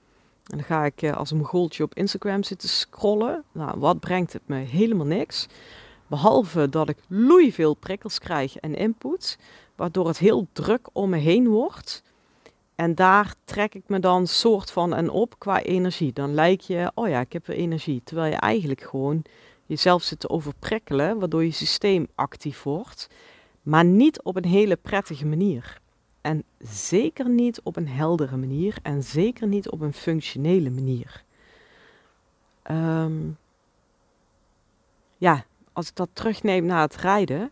En 0.46 0.56
dan 0.56 0.66
ga 0.66 0.84
ik 0.84 1.02
uh, 1.02 1.16
als 1.16 1.30
een 1.30 1.38
mogoltje 1.38 1.82
op 1.82 1.94
Instagram 1.94 2.42
zitten 2.42 2.68
scrollen. 2.68 3.44
Nou, 3.52 3.78
wat 3.78 4.00
brengt 4.00 4.32
het 4.32 4.42
me? 4.46 4.56
Helemaal 4.56 5.06
niks. 5.06 5.46
Behalve 6.06 6.68
dat 6.68 6.88
ik 6.88 6.98
veel 7.52 7.74
prikkels 7.74 8.18
krijg 8.18 8.56
en 8.56 8.74
input, 8.74 9.38
waardoor 9.76 10.06
het 10.06 10.18
heel 10.18 10.46
druk 10.52 10.88
om 10.92 11.10
me 11.10 11.16
heen 11.16 11.48
wordt. 11.48 12.02
En 12.80 12.94
daar 12.94 13.34
trek 13.44 13.74
ik 13.74 13.82
me 13.86 13.98
dan 13.98 14.26
soort 14.26 14.70
van 14.70 14.94
en 14.94 15.10
op 15.10 15.38
qua 15.38 15.62
energie. 15.62 16.12
Dan 16.12 16.34
lijkt 16.34 16.66
je, 16.66 16.92
oh 16.94 17.08
ja, 17.08 17.20
ik 17.20 17.32
heb 17.32 17.46
weer 17.46 17.56
energie. 17.56 18.00
Terwijl 18.04 18.32
je 18.32 18.38
eigenlijk 18.38 18.80
gewoon 18.80 19.22
jezelf 19.66 20.02
zit 20.02 20.20
te 20.20 20.28
overprikkelen, 20.28 21.18
waardoor 21.18 21.44
je 21.44 21.50
systeem 21.50 22.08
actief 22.14 22.62
wordt. 22.62 23.08
Maar 23.62 23.84
niet 23.84 24.22
op 24.22 24.36
een 24.36 24.44
hele 24.44 24.76
prettige 24.76 25.26
manier. 25.26 25.80
En 26.20 26.44
zeker 26.58 27.28
niet 27.28 27.60
op 27.62 27.76
een 27.76 27.88
heldere 27.88 28.36
manier. 28.36 28.76
En 28.82 29.02
zeker 29.02 29.46
niet 29.46 29.70
op 29.70 29.80
een 29.80 29.94
functionele 29.94 30.70
manier. 30.70 31.24
Um, 32.70 33.38
ja, 35.16 35.44
als 35.72 35.88
ik 35.88 35.94
dat 35.94 36.08
terugneem 36.12 36.64
naar 36.64 36.82
het 36.82 36.96
rijden. 36.96 37.50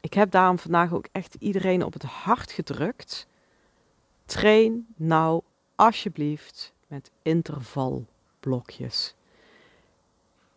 Ik 0.00 0.14
heb 0.14 0.30
daarom 0.30 0.58
vandaag 0.58 0.92
ook 0.92 1.06
echt 1.12 1.36
iedereen 1.38 1.84
op 1.84 1.92
het 1.92 2.02
hart 2.02 2.52
gedrukt 2.52 3.28
Train 4.30 4.86
nou 4.96 5.42
alsjeblieft 5.74 6.72
met 6.86 7.10
intervalblokjes. 7.22 9.14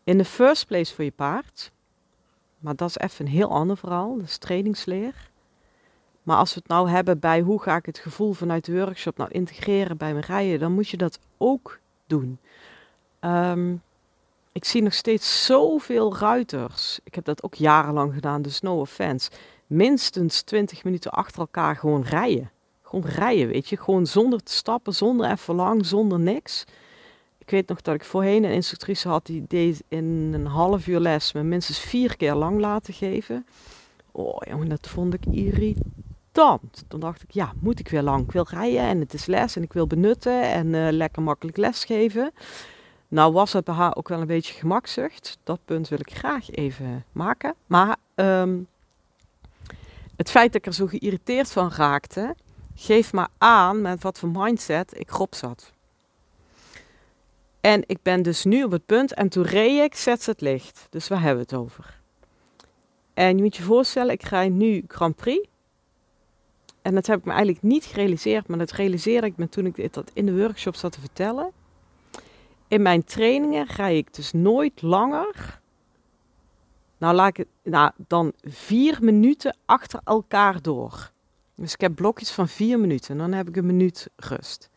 In 0.04 0.18
de 0.18 0.26
first 0.26 0.68
place 0.68 0.96
voor 0.96 1.04
je 1.04 1.12
paard, 1.12 1.72
maar 2.60 2.76
dat 2.76 2.90
is 2.90 2.98
even 2.98 3.26
een 3.26 3.32
heel 3.32 3.50
ander 3.50 3.78
verhaal, 3.78 4.18
dat 4.18 4.26
is 4.26 4.38
trainingsleer. 4.38 5.30
Maar 6.24 6.38
als 6.38 6.54
we 6.54 6.60
het 6.60 6.70
nou 6.70 6.90
hebben 6.90 7.20
bij 7.20 7.42
hoe 7.42 7.62
ga 7.62 7.76
ik 7.76 7.86
het 7.86 8.00
gevoel 8.00 8.34
vanuit 8.34 8.66
de 8.66 8.74
workshop 8.74 9.18
nou 9.18 9.32
integreren 9.32 9.98
bij 9.98 10.12
mijn 10.14 10.26
rijden, 10.26 10.60
dan 10.60 10.72
moet 10.72 10.90
je 10.90 10.98
dat 10.98 11.20
ook 11.38 11.80
doen. 12.08 12.40
Um, 13.20 13.82
ik 14.52 14.66
zie 14.66 14.82
nog 14.82 14.94
steeds 14.94 15.46
zoveel 15.46 16.18
ruiters. 16.18 17.00
Ik 17.04 17.16
heb 17.16 17.26
dat 17.26 17.44
ook 17.44 17.56
jarenlang 17.56 18.14
gedaan, 18.14 18.42
dus 18.42 18.62
no 18.62 18.80
offense. 18.80 19.32
Minstens 19.68 20.42
20 20.42 20.84
minuten 20.84 21.12
achter 21.12 21.40
elkaar 21.40 21.76
gewoon 21.76 22.02
rijden. 22.02 22.53
Gewoon 22.94 23.12
rijden, 23.12 23.48
weet 23.48 23.70
je. 23.70 23.78
Gewoon 23.78 24.08
zonder 24.08 24.44
te 24.44 24.52
stappen, 24.52 24.94
zonder 24.94 25.32
even 25.32 25.56
lang, 25.56 25.86
zonder 25.86 26.20
niks. 26.20 26.66
Ik 27.38 27.50
weet 27.50 27.68
nog 27.68 27.82
dat 27.82 27.96
ik 27.96 28.04
voorheen 28.04 28.44
een 28.44 28.52
instructrice 28.52 29.08
had 29.08 29.26
die 29.26 29.46
deed 29.48 29.84
in 29.88 30.32
een 30.34 30.46
half 30.46 30.88
uur 30.88 31.00
les 31.00 31.34
me 31.34 31.44
minstens 31.44 31.80
vier 31.80 32.18
keer 32.18 32.34
lang 32.34 32.60
laten 32.60 32.94
geven. 32.94 33.46
Oh 34.12 34.38
jongen, 34.48 34.70
dat 34.70 34.88
vond 34.88 35.14
ik 35.14 35.26
irritant. 35.26 36.84
Toen 36.88 37.00
dacht 37.00 37.24
ik, 37.24 37.32
ja, 37.32 37.54
moet 37.60 37.80
ik 37.80 37.90
weer 37.90 38.02
lang. 38.02 38.24
Ik 38.24 38.32
wil 38.32 38.46
rijden 38.50 38.80
en 38.80 39.00
het 39.00 39.14
is 39.14 39.26
les 39.26 39.56
en 39.56 39.64
ik 39.64 39.74
wil 39.74 39.88
benutten 39.88 40.42
en 40.42 40.68
uh, 40.68 40.88
lekker 40.92 41.22
makkelijk 41.22 41.58
lesgeven. 41.58 42.32
Nou 43.08 43.34
was 43.34 43.54
het 43.54 43.64
bij 43.64 43.76
haar 43.76 43.96
ook 43.96 44.08
wel 44.08 44.22
een 44.22 44.28
beetje 44.28 44.54
gemakzucht. 44.54 45.38
Dat 45.44 45.60
punt 45.66 45.88
wil 45.88 46.00
ik 46.00 46.14
graag 46.14 46.52
even 46.52 47.06
maken. 47.12 47.56
Maar 47.66 47.96
um, 48.16 48.68
het 50.16 50.30
feit 50.30 50.52
dat 50.52 50.62
ik 50.62 50.68
er 50.68 50.74
zo 50.74 50.88
geïrriteerd 50.88 51.52
van 51.52 51.72
raakte, 51.72 52.36
geef 52.76 53.14
maar 53.14 53.30
aan 53.38 53.82
met 53.82 54.04
wat 54.04 54.20
voor 54.20 54.30
mindset 54.30 55.00
ik 55.00 55.10
erop 55.10 55.36
zat. 55.36 55.72
En 57.62 57.84
ik 57.86 57.98
ben 58.02 58.22
dus 58.22 58.44
nu 58.44 58.64
op 58.64 58.72
het 58.72 58.86
punt, 58.86 59.14
en 59.14 59.30
toen 59.30 59.44
reed 59.44 59.84
ik, 59.84 59.96
zet 59.96 60.24
ze 60.24 60.30
het 60.30 60.42
licht. 60.42 60.88
Dus 60.90 61.08
waar 61.08 61.22
hebben 61.22 61.46
we 61.48 61.56
het 61.56 61.64
over? 61.64 62.00
En 63.14 63.36
je 63.36 63.44
moet 63.44 63.56
je 63.56 63.64
voorstellen, 63.64 64.12
ik 64.12 64.24
rij 64.24 64.50
nu 64.50 64.84
Grand 64.88 65.16
Prix. 65.16 65.48
En 66.82 66.96
dat 66.96 67.08
heb 67.08 67.20
ik 67.20 67.26
me 67.26 67.32
eigenlijk 67.32 67.62
niet 67.64 67.86
gerealiseerd, 67.86 68.48
maar 68.48 68.58
dat 68.58 68.72
realiseerde 68.72 69.28
ik 69.28 69.38
me 69.38 69.50
toen 69.50 69.66
ik 69.66 69.76
dit 69.76 70.02
in 70.14 70.26
de 70.26 70.38
workshop 70.38 70.76
zat 70.76 70.92
te 70.92 71.00
vertellen. 71.00 71.52
In 72.68 72.82
mijn 72.82 73.04
trainingen 73.04 73.66
rij 73.66 73.98
ik 73.98 74.14
dus 74.14 74.32
nooit 74.32 74.82
langer, 74.82 75.62
nou 76.98 77.16
laat 77.16 77.38
ik 77.38 77.48
nou, 77.64 77.92
dan 78.08 78.34
vier 78.44 78.98
minuten 79.02 79.58
achter 79.66 80.00
elkaar 80.04 80.62
door. 80.62 81.12
Dus 81.64 81.74
ik 81.74 81.82
heb 81.82 81.96
blokjes 81.96 82.32
van 82.32 82.48
vier 82.48 82.80
minuten 82.80 83.12
en 83.12 83.18
dan 83.18 83.32
heb 83.32 83.48
ik 83.48 83.56
een 83.56 83.66
minuut 83.66 84.08
rust. 84.16 84.70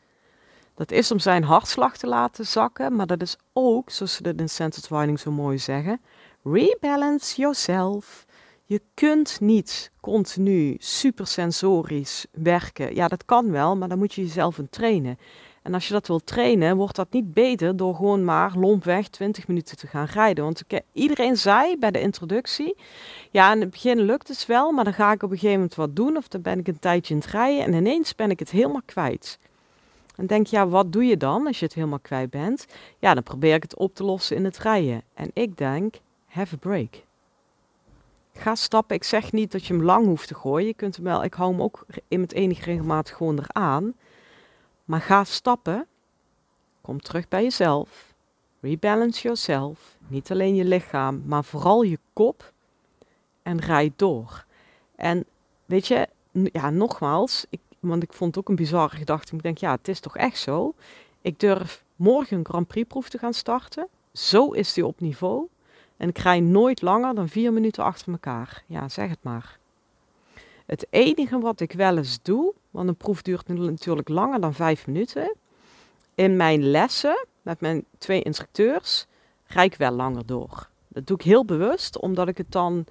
Dat 0.75 0.91
is 0.91 1.11
om 1.11 1.19
zijn 1.19 1.45
hartslag 1.45 1.97
te 1.97 2.07
laten 2.07 2.47
zakken, 2.47 2.97
maar 2.97 3.07
dat 3.07 3.23
is 3.23 3.37
ook, 3.53 3.91
zoals 3.91 4.15
ze 4.15 4.23
dat 4.23 4.41
in 4.41 4.49
Centered 4.49 4.89
Winding 4.89 5.21
zo 5.21 5.31
mooi 5.31 5.59
zeggen, 5.59 6.01
rebalance 6.43 7.41
yourself. 7.41 8.25
Je 8.65 8.83
kunt 8.95 9.41
niet 9.41 9.91
continu 10.01 10.77
supersensorisch 10.79 12.27
werken. 12.33 12.95
Ja, 12.95 13.09
dat 13.09 13.25
kan 13.25 13.51
wel, 13.51 13.77
maar 13.77 13.89
dan 13.89 13.99
moet 13.99 14.15
je 14.15 14.23
jezelf 14.23 14.59
in 14.59 14.69
trainen. 14.71 15.19
En 15.67 15.75
als 15.75 15.87
je 15.87 15.93
dat 15.93 16.07
wil 16.07 16.21
trainen, 16.25 16.77
wordt 16.77 16.97
dat 16.97 17.13
niet 17.13 17.35
beter 17.35 17.77
door 17.77 17.95
gewoon 17.95 18.25
maar 18.25 18.53
lompweg 18.57 19.09
20 19.09 19.47
minuten 19.49 19.77
te 19.77 19.87
gaan 19.87 20.05
rijden. 20.05 20.45
Want 20.45 20.63
iedereen 20.93 21.37
zei 21.37 21.77
bij 21.79 21.91
de 21.91 22.01
introductie, 22.01 22.77
ja, 23.31 23.53
in 23.53 23.61
het 23.61 23.71
begin 23.71 24.01
lukt 24.01 24.29
het 24.29 24.47
wel, 24.47 24.73
maar 24.73 24.85
dan 24.85 24.93
ga 24.95 25.13
ik 25.13 25.23
op 25.23 25.31
een 25.31 25.37
gegeven 25.37 25.55
moment 25.55 25.75
wat 25.75 25.97
doen 25.97 26.17
of 26.17 26.29
dan 26.29 26.43
ben 26.43 26.59
ik 26.59 26.69
een 26.69 26.79
tijdje 26.79 27.15
in 27.15 27.21
het 27.21 27.31
rijden 27.31 27.65
en 27.65 27.73
ineens 27.73 28.15
ben 28.15 28.31
ik 28.31 28.39
het 28.39 28.51
helemaal 28.51 28.83
kwijt. 28.85 29.39
En 30.17 30.27
denk, 30.27 30.47
ja, 30.47 30.69
wat 30.69 30.93
doe 30.93 31.05
je 31.05 31.17
dan 31.17 31.47
als 31.47 31.59
je 31.59 31.65
het 31.65 31.75
helemaal 31.75 31.99
kwijt 31.99 32.31
bent? 32.31 32.67
Ja, 32.99 33.15
dan 33.15 33.23
probeer 33.23 33.55
ik 33.55 33.63
het 33.63 33.77
op 33.77 33.95
te 33.95 34.05
lossen 34.05 34.37
in 34.37 34.45
het 34.45 34.59
rijden. 34.59 35.03
En 35.15 35.31
ik 35.33 35.57
denk, 35.57 35.95
have 36.27 36.55
a 36.55 36.59
break. 36.59 37.03
Ga 38.33 38.55
stappen. 38.55 38.97
Ik 38.97 39.05
zeg 39.05 39.33
niet 39.33 39.53
dat 39.53 39.67
je 39.67 39.75
hem 39.75 39.83
lang 39.83 40.07
hoeft 40.07 40.29
te 40.29 40.35
gooien. 40.35 40.67
Je 40.67 40.75
kunt 40.75 40.97
hem 40.97 41.05
wel, 41.05 41.25
ik 41.25 41.35
hou 41.35 41.51
hem 41.51 41.63
ook 41.63 41.85
in 42.09 42.21
het 42.21 42.33
enige 42.33 42.65
regelmaat 42.65 43.11
gewoon 43.11 43.39
eraan. 43.39 43.95
Maar 44.87 45.01
ga 45.01 45.25
stappen. 45.25 45.87
Kom 46.81 47.01
terug 47.01 47.29
bij 47.29 47.43
jezelf. 47.43 48.15
Rebalance 48.61 49.23
yourself. 49.23 49.97
Niet 50.07 50.31
alleen 50.31 50.55
je 50.55 50.65
lichaam, 50.65 51.23
maar 51.27 51.45
vooral 51.45 51.83
je 51.83 51.99
kop. 52.13 52.53
En 53.43 53.61
rijd 53.61 53.93
door. 53.97 54.45
En 54.97 55.25
weet 55.65 55.87
je, 55.87 56.09
ja, 56.33 56.71
nogmaals, 56.71 57.47
ik, 57.51 57.61
want 57.81 58.03
ik 58.03 58.13
vond 58.13 58.35
het 58.35 58.45
ook 58.45 58.49
een 58.49 58.57
bizarre 58.57 58.97
gedachte. 58.97 59.35
Ik 59.35 59.43
denk, 59.43 59.59
ja, 59.59 59.71
het 59.71 59.89
is 59.89 60.01
toch 60.01 60.17
echt 60.17 60.39
zo. 60.39 60.75
Ik 61.21 61.41
durf 61.41 61.85
morgen 61.97 62.39
een 62.39 62.45
Grand 62.45 62.67
Prix 62.67 62.89
proef 62.89 63.09
te 63.09 63.19
gaan 63.19 63.35
starten. 63.35 63.89
Zo 64.13 64.51
is 64.51 64.73
die 64.73 64.87
op 64.87 65.01
niveau. 65.01 65.47
En 65.97 66.09
ik 66.09 66.19
rij 66.19 66.41
nooit 66.41 66.83
langer 66.83 67.15
dan 67.15 67.29
vier 67.29 67.53
minuten 67.53 67.85
achter 67.85 68.13
elkaar. 68.13 68.63
Ja, 68.67 68.89
zeg 68.89 69.09
het 69.09 69.23
maar. 69.23 69.59
Het 70.67 70.87
enige 70.91 71.39
wat 71.39 71.61
ik 71.61 71.73
wel 71.73 71.97
eens 71.97 72.19
doe, 72.23 72.55
want 72.71 72.89
een 72.89 72.97
proef 72.97 73.23
duurt 73.23 73.49
natuurlijk 73.49 74.09
langer 74.09 74.41
dan 74.41 74.55
vijf 74.55 74.87
minuten. 74.87 75.35
In 76.15 76.37
mijn 76.37 76.63
lessen 76.63 77.27
met 77.43 77.61
mijn 77.61 77.85
twee 77.99 78.23
instructeurs 78.23 79.07
rijd 79.47 79.73
ik 79.73 79.79
wel 79.79 79.93
langer 79.93 80.27
door. 80.27 80.69
Dat 80.89 81.07
doe 81.07 81.17
ik 81.17 81.25
heel 81.25 81.45
bewust, 81.45 81.99
omdat 81.99 82.29
ik 82.29 82.39
het 82.39 82.53
dan 82.53 82.87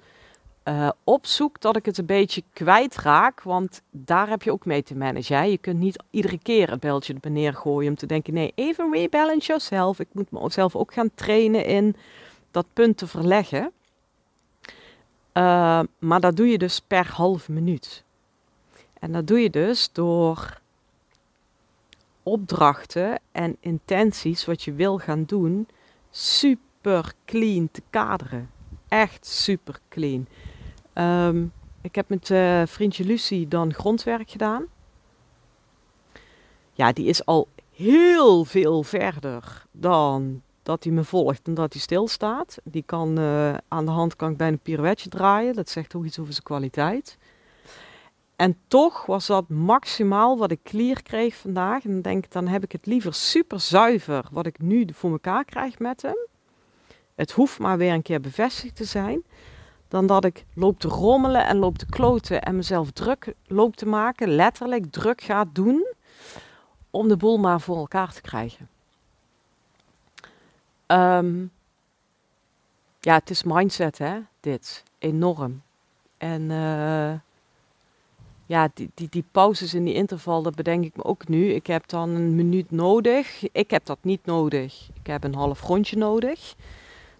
uh, 0.68 0.90
opzoek 1.04 1.60
dat 1.60 1.76
ik 1.76 1.84
het 1.84 1.98
een 1.98 2.06
beetje 2.06 2.42
kwijtraak. 2.52 3.42
Want 3.42 3.82
daar 3.90 4.28
heb 4.28 4.42
je 4.42 4.52
ook 4.52 4.64
mee 4.64 4.82
te 4.82 4.96
managen. 4.96 5.50
Je 5.50 5.58
kunt 5.58 5.78
niet 5.78 6.02
iedere 6.10 6.38
keer 6.38 6.72
een 6.72 6.78
beltje 6.78 7.16
er 7.20 7.30
neer 7.30 7.54
gooien 7.54 7.90
om 7.90 7.96
te 7.96 8.06
denken: 8.06 8.34
nee, 8.34 8.52
even 8.54 8.92
rebalance 8.92 9.46
yourself. 9.46 10.00
Ik 10.00 10.08
moet 10.12 10.30
mezelf 10.30 10.76
ook 10.76 10.92
gaan 10.92 11.10
trainen 11.14 11.64
in 11.64 11.96
dat 12.50 12.66
punt 12.72 12.96
te 12.96 13.06
verleggen. 13.06 13.72
Uh, 15.36 15.80
maar 15.98 16.20
dat 16.20 16.36
doe 16.36 16.46
je 16.46 16.58
dus 16.58 16.80
per 16.80 17.06
half 17.12 17.48
minuut. 17.48 18.04
En 19.00 19.12
dat 19.12 19.26
doe 19.26 19.38
je 19.38 19.50
dus 19.50 19.92
door 19.92 20.60
opdrachten 22.22 23.20
en 23.32 23.56
intenties 23.60 24.44
wat 24.44 24.62
je 24.62 24.72
wil 24.72 24.98
gaan 24.98 25.24
doen 25.24 25.68
super 26.10 27.12
clean 27.24 27.68
te 27.70 27.82
kaderen. 27.90 28.50
Echt 28.88 29.26
super 29.26 29.78
clean. 29.88 30.28
Um, 30.94 31.52
ik 31.80 31.94
heb 31.94 32.08
met 32.08 32.30
uh, 32.30 32.62
vriendje 32.66 33.04
Lucie 33.04 33.48
dan 33.48 33.74
grondwerk 33.74 34.30
gedaan. 34.30 34.64
Ja, 36.72 36.92
die 36.92 37.06
is 37.06 37.24
al 37.24 37.48
heel 37.72 38.44
veel 38.44 38.82
verder 38.82 39.64
dan 39.72 40.42
dat 40.66 40.84
hij 40.84 40.92
me 40.92 41.04
volgt 41.04 41.46
en 41.46 41.54
dat 41.54 41.72
hij 41.72 41.82
stilstaat. 41.82 42.58
Die 42.64 42.82
kan 42.82 43.18
uh, 43.18 43.54
aan 43.68 43.84
de 43.84 43.90
hand 43.90 44.16
kan 44.16 44.30
ik 44.30 44.36
bijna 44.36 44.52
een 44.52 44.58
pirouetje 44.58 45.08
draaien. 45.08 45.54
Dat 45.54 45.68
zegt 45.68 45.94
ook 45.94 46.04
iets 46.04 46.18
over 46.18 46.32
zijn 46.32 46.44
kwaliteit. 46.44 47.18
En 48.36 48.56
toch 48.68 49.06
was 49.06 49.26
dat 49.26 49.48
maximaal 49.48 50.38
wat 50.38 50.50
ik 50.50 50.62
clear 50.62 51.02
kreeg 51.02 51.36
vandaag. 51.36 51.84
En 51.84 51.90
dan 51.90 52.00
denk 52.00 52.24
ik, 52.24 52.32
dan 52.32 52.46
heb 52.46 52.62
ik 52.62 52.72
het 52.72 52.86
liever 52.86 53.14
super 53.14 53.60
zuiver 53.60 54.24
wat 54.30 54.46
ik 54.46 54.60
nu 54.60 54.86
voor 54.92 55.10
elkaar 55.10 55.44
krijg 55.44 55.78
met 55.78 56.02
hem. 56.02 56.26
Het 57.14 57.30
hoeft 57.30 57.58
maar 57.58 57.78
weer 57.78 57.92
een 57.92 58.02
keer 58.02 58.20
bevestigd 58.20 58.76
te 58.76 58.84
zijn. 58.84 59.22
Dan 59.88 60.06
dat 60.06 60.24
ik 60.24 60.44
loop 60.54 60.80
te 60.80 60.88
rommelen 60.88 61.46
en 61.46 61.56
loop 61.56 61.78
te 61.78 61.86
kloten 61.86 62.42
en 62.42 62.56
mezelf 62.56 62.90
druk 62.90 63.34
loop 63.46 63.76
te 63.76 63.86
maken. 63.86 64.28
Letterlijk 64.28 64.90
druk 64.90 65.20
gaat 65.20 65.54
doen. 65.54 65.86
Om 66.90 67.08
de 67.08 67.16
boel 67.16 67.38
maar 67.38 67.60
voor 67.60 67.76
elkaar 67.76 68.12
te 68.12 68.20
krijgen. 68.20 68.75
Um, 70.86 71.50
ja, 73.00 73.14
het 73.14 73.30
is 73.30 73.42
mindset 73.42 73.98
hè, 73.98 74.18
dit. 74.40 74.82
Enorm. 74.98 75.62
En... 76.18 76.50
Uh, 76.50 77.12
ja, 78.46 78.68
die, 78.74 78.90
die, 78.94 79.08
die 79.10 79.24
pauzes 79.32 79.74
in 79.74 79.84
die 79.84 79.94
interval, 79.94 80.42
dat 80.42 80.54
bedenk 80.54 80.84
ik 80.84 80.96
me 80.96 81.04
ook 81.04 81.28
nu. 81.28 81.52
Ik 81.52 81.66
heb 81.66 81.88
dan 81.88 82.10
een 82.10 82.34
minuut 82.34 82.70
nodig. 82.70 83.48
Ik 83.52 83.70
heb 83.70 83.84
dat 83.84 83.98
niet 84.00 84.24
nodig. 84.24 84.88
Ik 84.94 85.06
heb 85.06 85.24
een 85.24 85.34
half 85.34 85.62
rondje 85.62 85.96
nodig. 85.96 86.54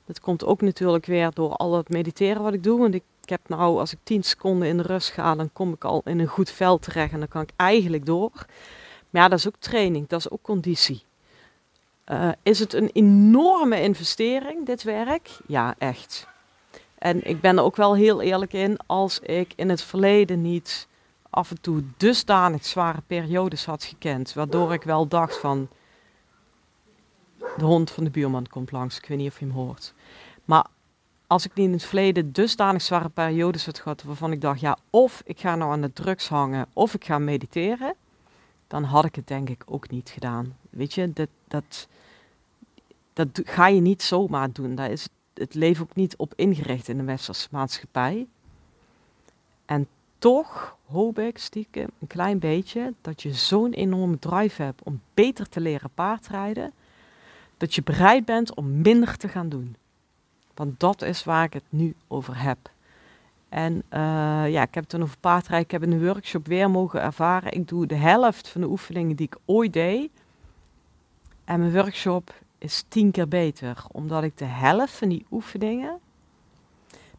Dat 0.04 0.20
komt 0.20 0.44
ook 0.44 0.60
natuurlijk 0.60 1.06
weer 1.06 1.30
door 1.34 1.52
al 1.52 1.76
het 1.76 1.88
mediteren 1.88 2.42
wat 2.42 2.52
ik 2.52 2.62
doe. 2.62 2.78
Want 2.78 2.94
ik, 2.94 3.02
heb 3.24 3.40
nou, 3.48 3.78
als 3.78 3.92
ik 3.92 3.98
10 4.02 4.22
seconden 4.22 4.68
in 4.68 4.76
de 4.76 4.82
rust 4.82 5.10
ga, 5.10 5.34
dan 5.34 5.52
kom 5.52 5.72
ik 5.72 5.84
al 5.84 6.02
in 6.04 6.18
een 6.18 6.26
goed 6.26 6.50
veld 6.50 6.82
terecht 6.82 7.12
en 7.12 7.18
dan 7.18 7.28
kan 7.28 7.42
ik 7.42 7.50
eigenlijk 7.56 8.06
door. 8.06 8.30
Maar 9.10 9.22
ja, 9.22 9.28
dat 9.28 9.38
is 9.38 9.46
ook 9.46 9.56
training, 9.58 10.08
dat 10.08 10.18
is 10.18 10.30
ook 10.30 10.42
conditie. 10.42 11.02
Uh, 12.12 12.28
is 12.42 12.58
het 12.58 12.72
een 12.72 12.90
enorme 12.92 13.82
investering, 13.82 14.66
dit 14.66 14.82
werk? 14.82 15.38
Ja, 15.46 15.74
echt. 15.78 16.26
En 16.98 17.28
ik 17.28 17.40
ben 17.40 17.56
er 17.56 17.62
ook 17.62 17.76
wel 17.76 17.94
heel 17.94 18.20
eerlijk 18.20 18.52
in, 18.52 18.78
als 18.86 19.18
ik 19.18 19.52
in 19.56 19.68
het 19.68 19.82
verleden 19.82 20.42
niet 20.42 20.88
af 21.30 21.50
en 21.50 21.60
toe 21.60 21.82
dusdanig 21.96 22.64
zware 22.64 23.02
periodes 23.06 23.64
had 23.64 23.84
gekend, 23.84 24.32
waardoor 24.32 24.72
ik 24.72 24.82
wel 24.82 25.08
dacht 25.08 25.38
van, 25.38 25.68
de 27.56 27.64
hond 27.64 27.90
van 27.90 28.04
de 28.04 28.10
buurman 28.10 28.46
komt 28.46 28.72
langs, 28.72 28.96
ik 28.96 29.06
weet 29.06 29.18
niet 29.18 29.30
of 29.30 29.38
je 29.38 29.44
hem 29.44 29.54
hoort. 29.54 29.94
Maar 30.44 30.66
als 31.26 31.44
ik 31.44 31.54
niet 31.54 31.66
in 31.66 31.72
het 31.72 31.84
verleden 31.84 32.32
dusdanig 32.32 32.82
zware 32.82 33.08
periodes 33.08 33.66
had 33.66 33.78
gehad, 33.78 34.02
waarvan 34.02 34.32
ik 34.32 34.40
dacht, 34.40 34.60
ja, 34.60 34.78
of 34.90 35.22
ik 35.24 35.40
ga 35.40 35.56
nou 35.56 35.72
aan 35.72 35.80
de 35.80 35.92
drugs 35.92 36.28
hangen, 36.28 36.66
of 36.72 36.94
ik 36.94 37.04
ga 37.04 37.18
mediteren, 37.18 37.94
dan 38.66 38.82
had 38.84 39.04
ik 39.04 39.14
het 39.14 39.26
denk 39.26 39.48
ik 39.48 39.62
ook 39.66 39.90
niet 39.90 40.10
gedaan. 40.10 40.56
Weet 40.76 40.94
je, 40.94 41.12
dat, 41.12 41.28
dat, 41.48 41.88
dat 43.12 43.40
ga 43.44 43.66
je 43.68 43.80
niet 43.80 44.02
zomaar 44.02 44.52
doen. 44.52 44.74
Daar 44.74 44.90
is 44.90 45.08
het 45.34 45.54
leven 45.54 45.84
ook 45.84 45.94
niet 45.94 46.16
op 46.16 46.32
ingericht 46.36 46.88
in 46.88 46.96
de 46.96 47.04
westerse 47.04 47.48
maatschappij. 47.50 48.26
En 49.64 49.86
toch 50.18 50.76
hoop 50.86 51.18
ik 51.18 51.38
stiekem 51.38 51.88
een 52.00 52.06
klein 52.06 52.38
beetje 52.38 52.94
dat 53.00 53.22
je 53.22 53.32
zo'n 53.32 53.72
enorme 53.72 54.18
drive 54.18 54.62
hebt 54.62 54.82
om 54.82 55.00
beter 55.14 55.48
te 55.48 55.60
leren 55.60 55.90
paardrijden, 55.94 56.72
dat 57.56 57.74
je 57.74 57.82
bereid 57.82 58.24
bent 58.24 58.54
om 58.54 58.80
minder 58.80 59.16
te 59.16 59.28
gaan 59.28 59.48
doen. 59.48 59.76
Want 60.54 60.80
dat 60.80 61.02
is 61.02 61.24
waar 61.24 61.44
ik 61.44 61.52
het 61.52 61.64
nu 61.68 61.94
over 62.08 62.42
heb. 62.42 62.58
En 63.48 63.74
uh, 63.74 64.50
ja, 64.50 64.62
ik 64.62 64.74
heb 64.74 64.82
het 64.82 64.90
dan 64.90 65.02
over 65.02 65.18
paardrijden. 65.20 65.64
Ik 65.64 65.70
heb 65.70 65.82
in 65.82 65.90
de 65.90 66.06
workshop 66.06 66.46
weer 66.46 66.70
mogen 66.70 67.02
ervaren. 67.02 67.52
Ik 67.52 67.68
doe 67.68 67.86
de 67.86 67.94
helft 67.94 68.48
van 68.48 68.60
de 68.60 68.68
oefeningen 68.68 69.16
die 69.16 69.26
ik 69.26 69.36
ooit 69.44 69.72
deed. 69.72 70.10
En 71.46 71.60
mijn 71.60 71.72
workshop 71.72 72.34
is 72.58 72.84
tien 72.88 73.10
keer 73.10 73.28
beter. 73.28 73.84
Omdat 73.92 74.22
ik 74.22 74.38
de 74.38 74.44
helft 74.44 74.92
van 74.92 75.08
die 75.08 75.26
oefeningen 75.30 75.98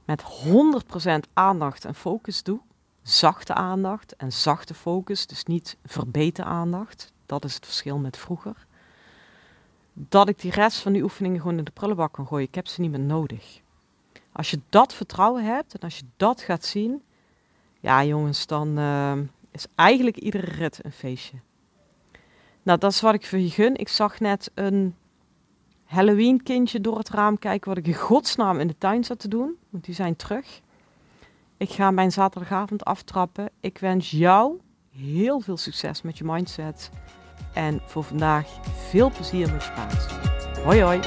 met 0.06 0.24
100% 0.24 1.34
aandacht 1.34 1.86
en 1.86 1.96
focus 1.96 2.44
doe 2.44 2.60
zachte 3.08 3.54
aandacht 3.54 4.16
en 4.16 4.34
zachte 4.34 4.74
focus, 4.74 5.28
dus 5.28 5.44
niet 5.44 5.78
verbeten 5.86 6.46
aandacht. 6.46 7.14
Dat 7.26 7.44
is 7.44 7.56
het 7.56 7.66
verschil 7.66 7.98
met 7.98 8.18
vroeger. 8.18 8.66
Dat 9.94 10.30
ik 10.30 10.40
die 10.40 10.52
rest 10.52 10.80
van 10.80 10.92
die 10.94 11.04
oefeningen 11.04 11.42
gewoon 11.42 11.58
in 11.58 11.64
de 11.64 11.72
prullenbak 11.72 12.14
kan 12.14 12.28
gooien. 12.28 12.48
Ik 12.48 12.56
heb 12.56 12.68
ze 12.68 12.82
niet 12.82 12.92
meer 12.92 13.00
nodig. 13.00 13.62
Als 14.32 14.50
je 14.50 14.60
dat 14.70 14.94
vertrouwen 14.94 15.46
hebt 15.46 15.74
en 15.74 15.80
als 15.80 15.98
je 15.98 16.06
dat 16.18 16.42
gaat 16.42 16.66
zien, 16.66 17.02
ja 17.80 18.04
jongens, 18.04 18.48
dan 18.48 18.80
uh, 18.80 19.14
is 19.52 19.66
eigenlijk 19.76 20.18
iedere 20.18 20.52
rit 20.52 20.80
een 20.86 20.92
feestje. 20.92 21.38
Nou, 22.68 22.80
dat 22.80 22.92
is 22.92 23.02
wat 23.02 23.14
ik 23.14 23.26
voor 23.26 23.40
je 23.40 23.50
gun. 23.50 23.76
Ik 23.76 23.88
zag 23.88 24.20
net 24.20 24.52
een 24.54 24.96
Halloween 25.86 26.44
kindje 26.44 26.82
door 26.82 26.98
het 26.98 27.10
raam 27.10 27.40
kijken 27.40 27.70
wat 27.70 27.78
ik 27.78 27.88
in 27.88 27.94
godsnaam 27.94 28.60
in 28.60 28.68
de 28.68 28.78
tuin 28.78 29.04
zat 29.04 29.20
te 29.20 29.28
doen. 29.28 29.56
Want 29.70 29.86
die 29.86 29.96
zijn 29.96 30.16
terug. 30.16 30.62
Ik 31.58 31.70
ga 31.70 31.92
mijn 31.92 32.12
zaterdagavond 32.12 32.86
aftrappen. 32.86 33.50
Ik 33.60 33.78
wens 33.78 34.12
jou 34.12 34.60
heel 34.98 35.40
veel 35.40 35.58
succes 35.58 36.02
met 36.02 36.18
je 36.18 36.24
mindset. 36.24 36.90
En 37.54 37.82
voor 37.86 38.04
vandaag 38.04 38.48
veel 38.90 39.12
plezier 39.12 39.52
met 39.52 39.72
paard. 39.76 40.12
Hoi 40.64 40.82
hoi. 40.82 41.00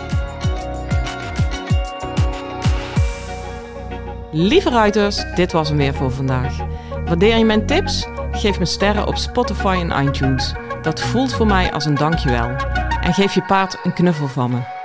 Lieve 4.32 4.70
ruiters, 4.70 5.34
dit 5.34 5.52
was 5.52 5.68
hem 5.68 5.76
weer 5.78 5.94
voor 5.94 6.10
vandaag. 6.10 6.58
Waardeer 7.04 7.36
je 7.36 7.44
mijn 7.44 7.66
tips? 7.66 8.06
Geef 8.30 8.58
me 8.58 8.64
sterren 8.64 9.06
op 9.06 9.16
Spotify 9.16 9.86
en 9.88 10.06
iTunes. 10.06 10.54
Dat 10.82 11.00
voelt 11.00 11.34
voor 11.34 11.46
mij 11.46 11.72
als 11.72 11.84
een 11.84 11.94
dankjewel. 11.94 12.50
En 13.00 13.14
geef 13.14 13.34
je 13.34 13.42
paard 13.42 13.78
een 13.82 13.92
knuffel 13.92 14.28
van 14.28 14.50
me. 14.50 14.79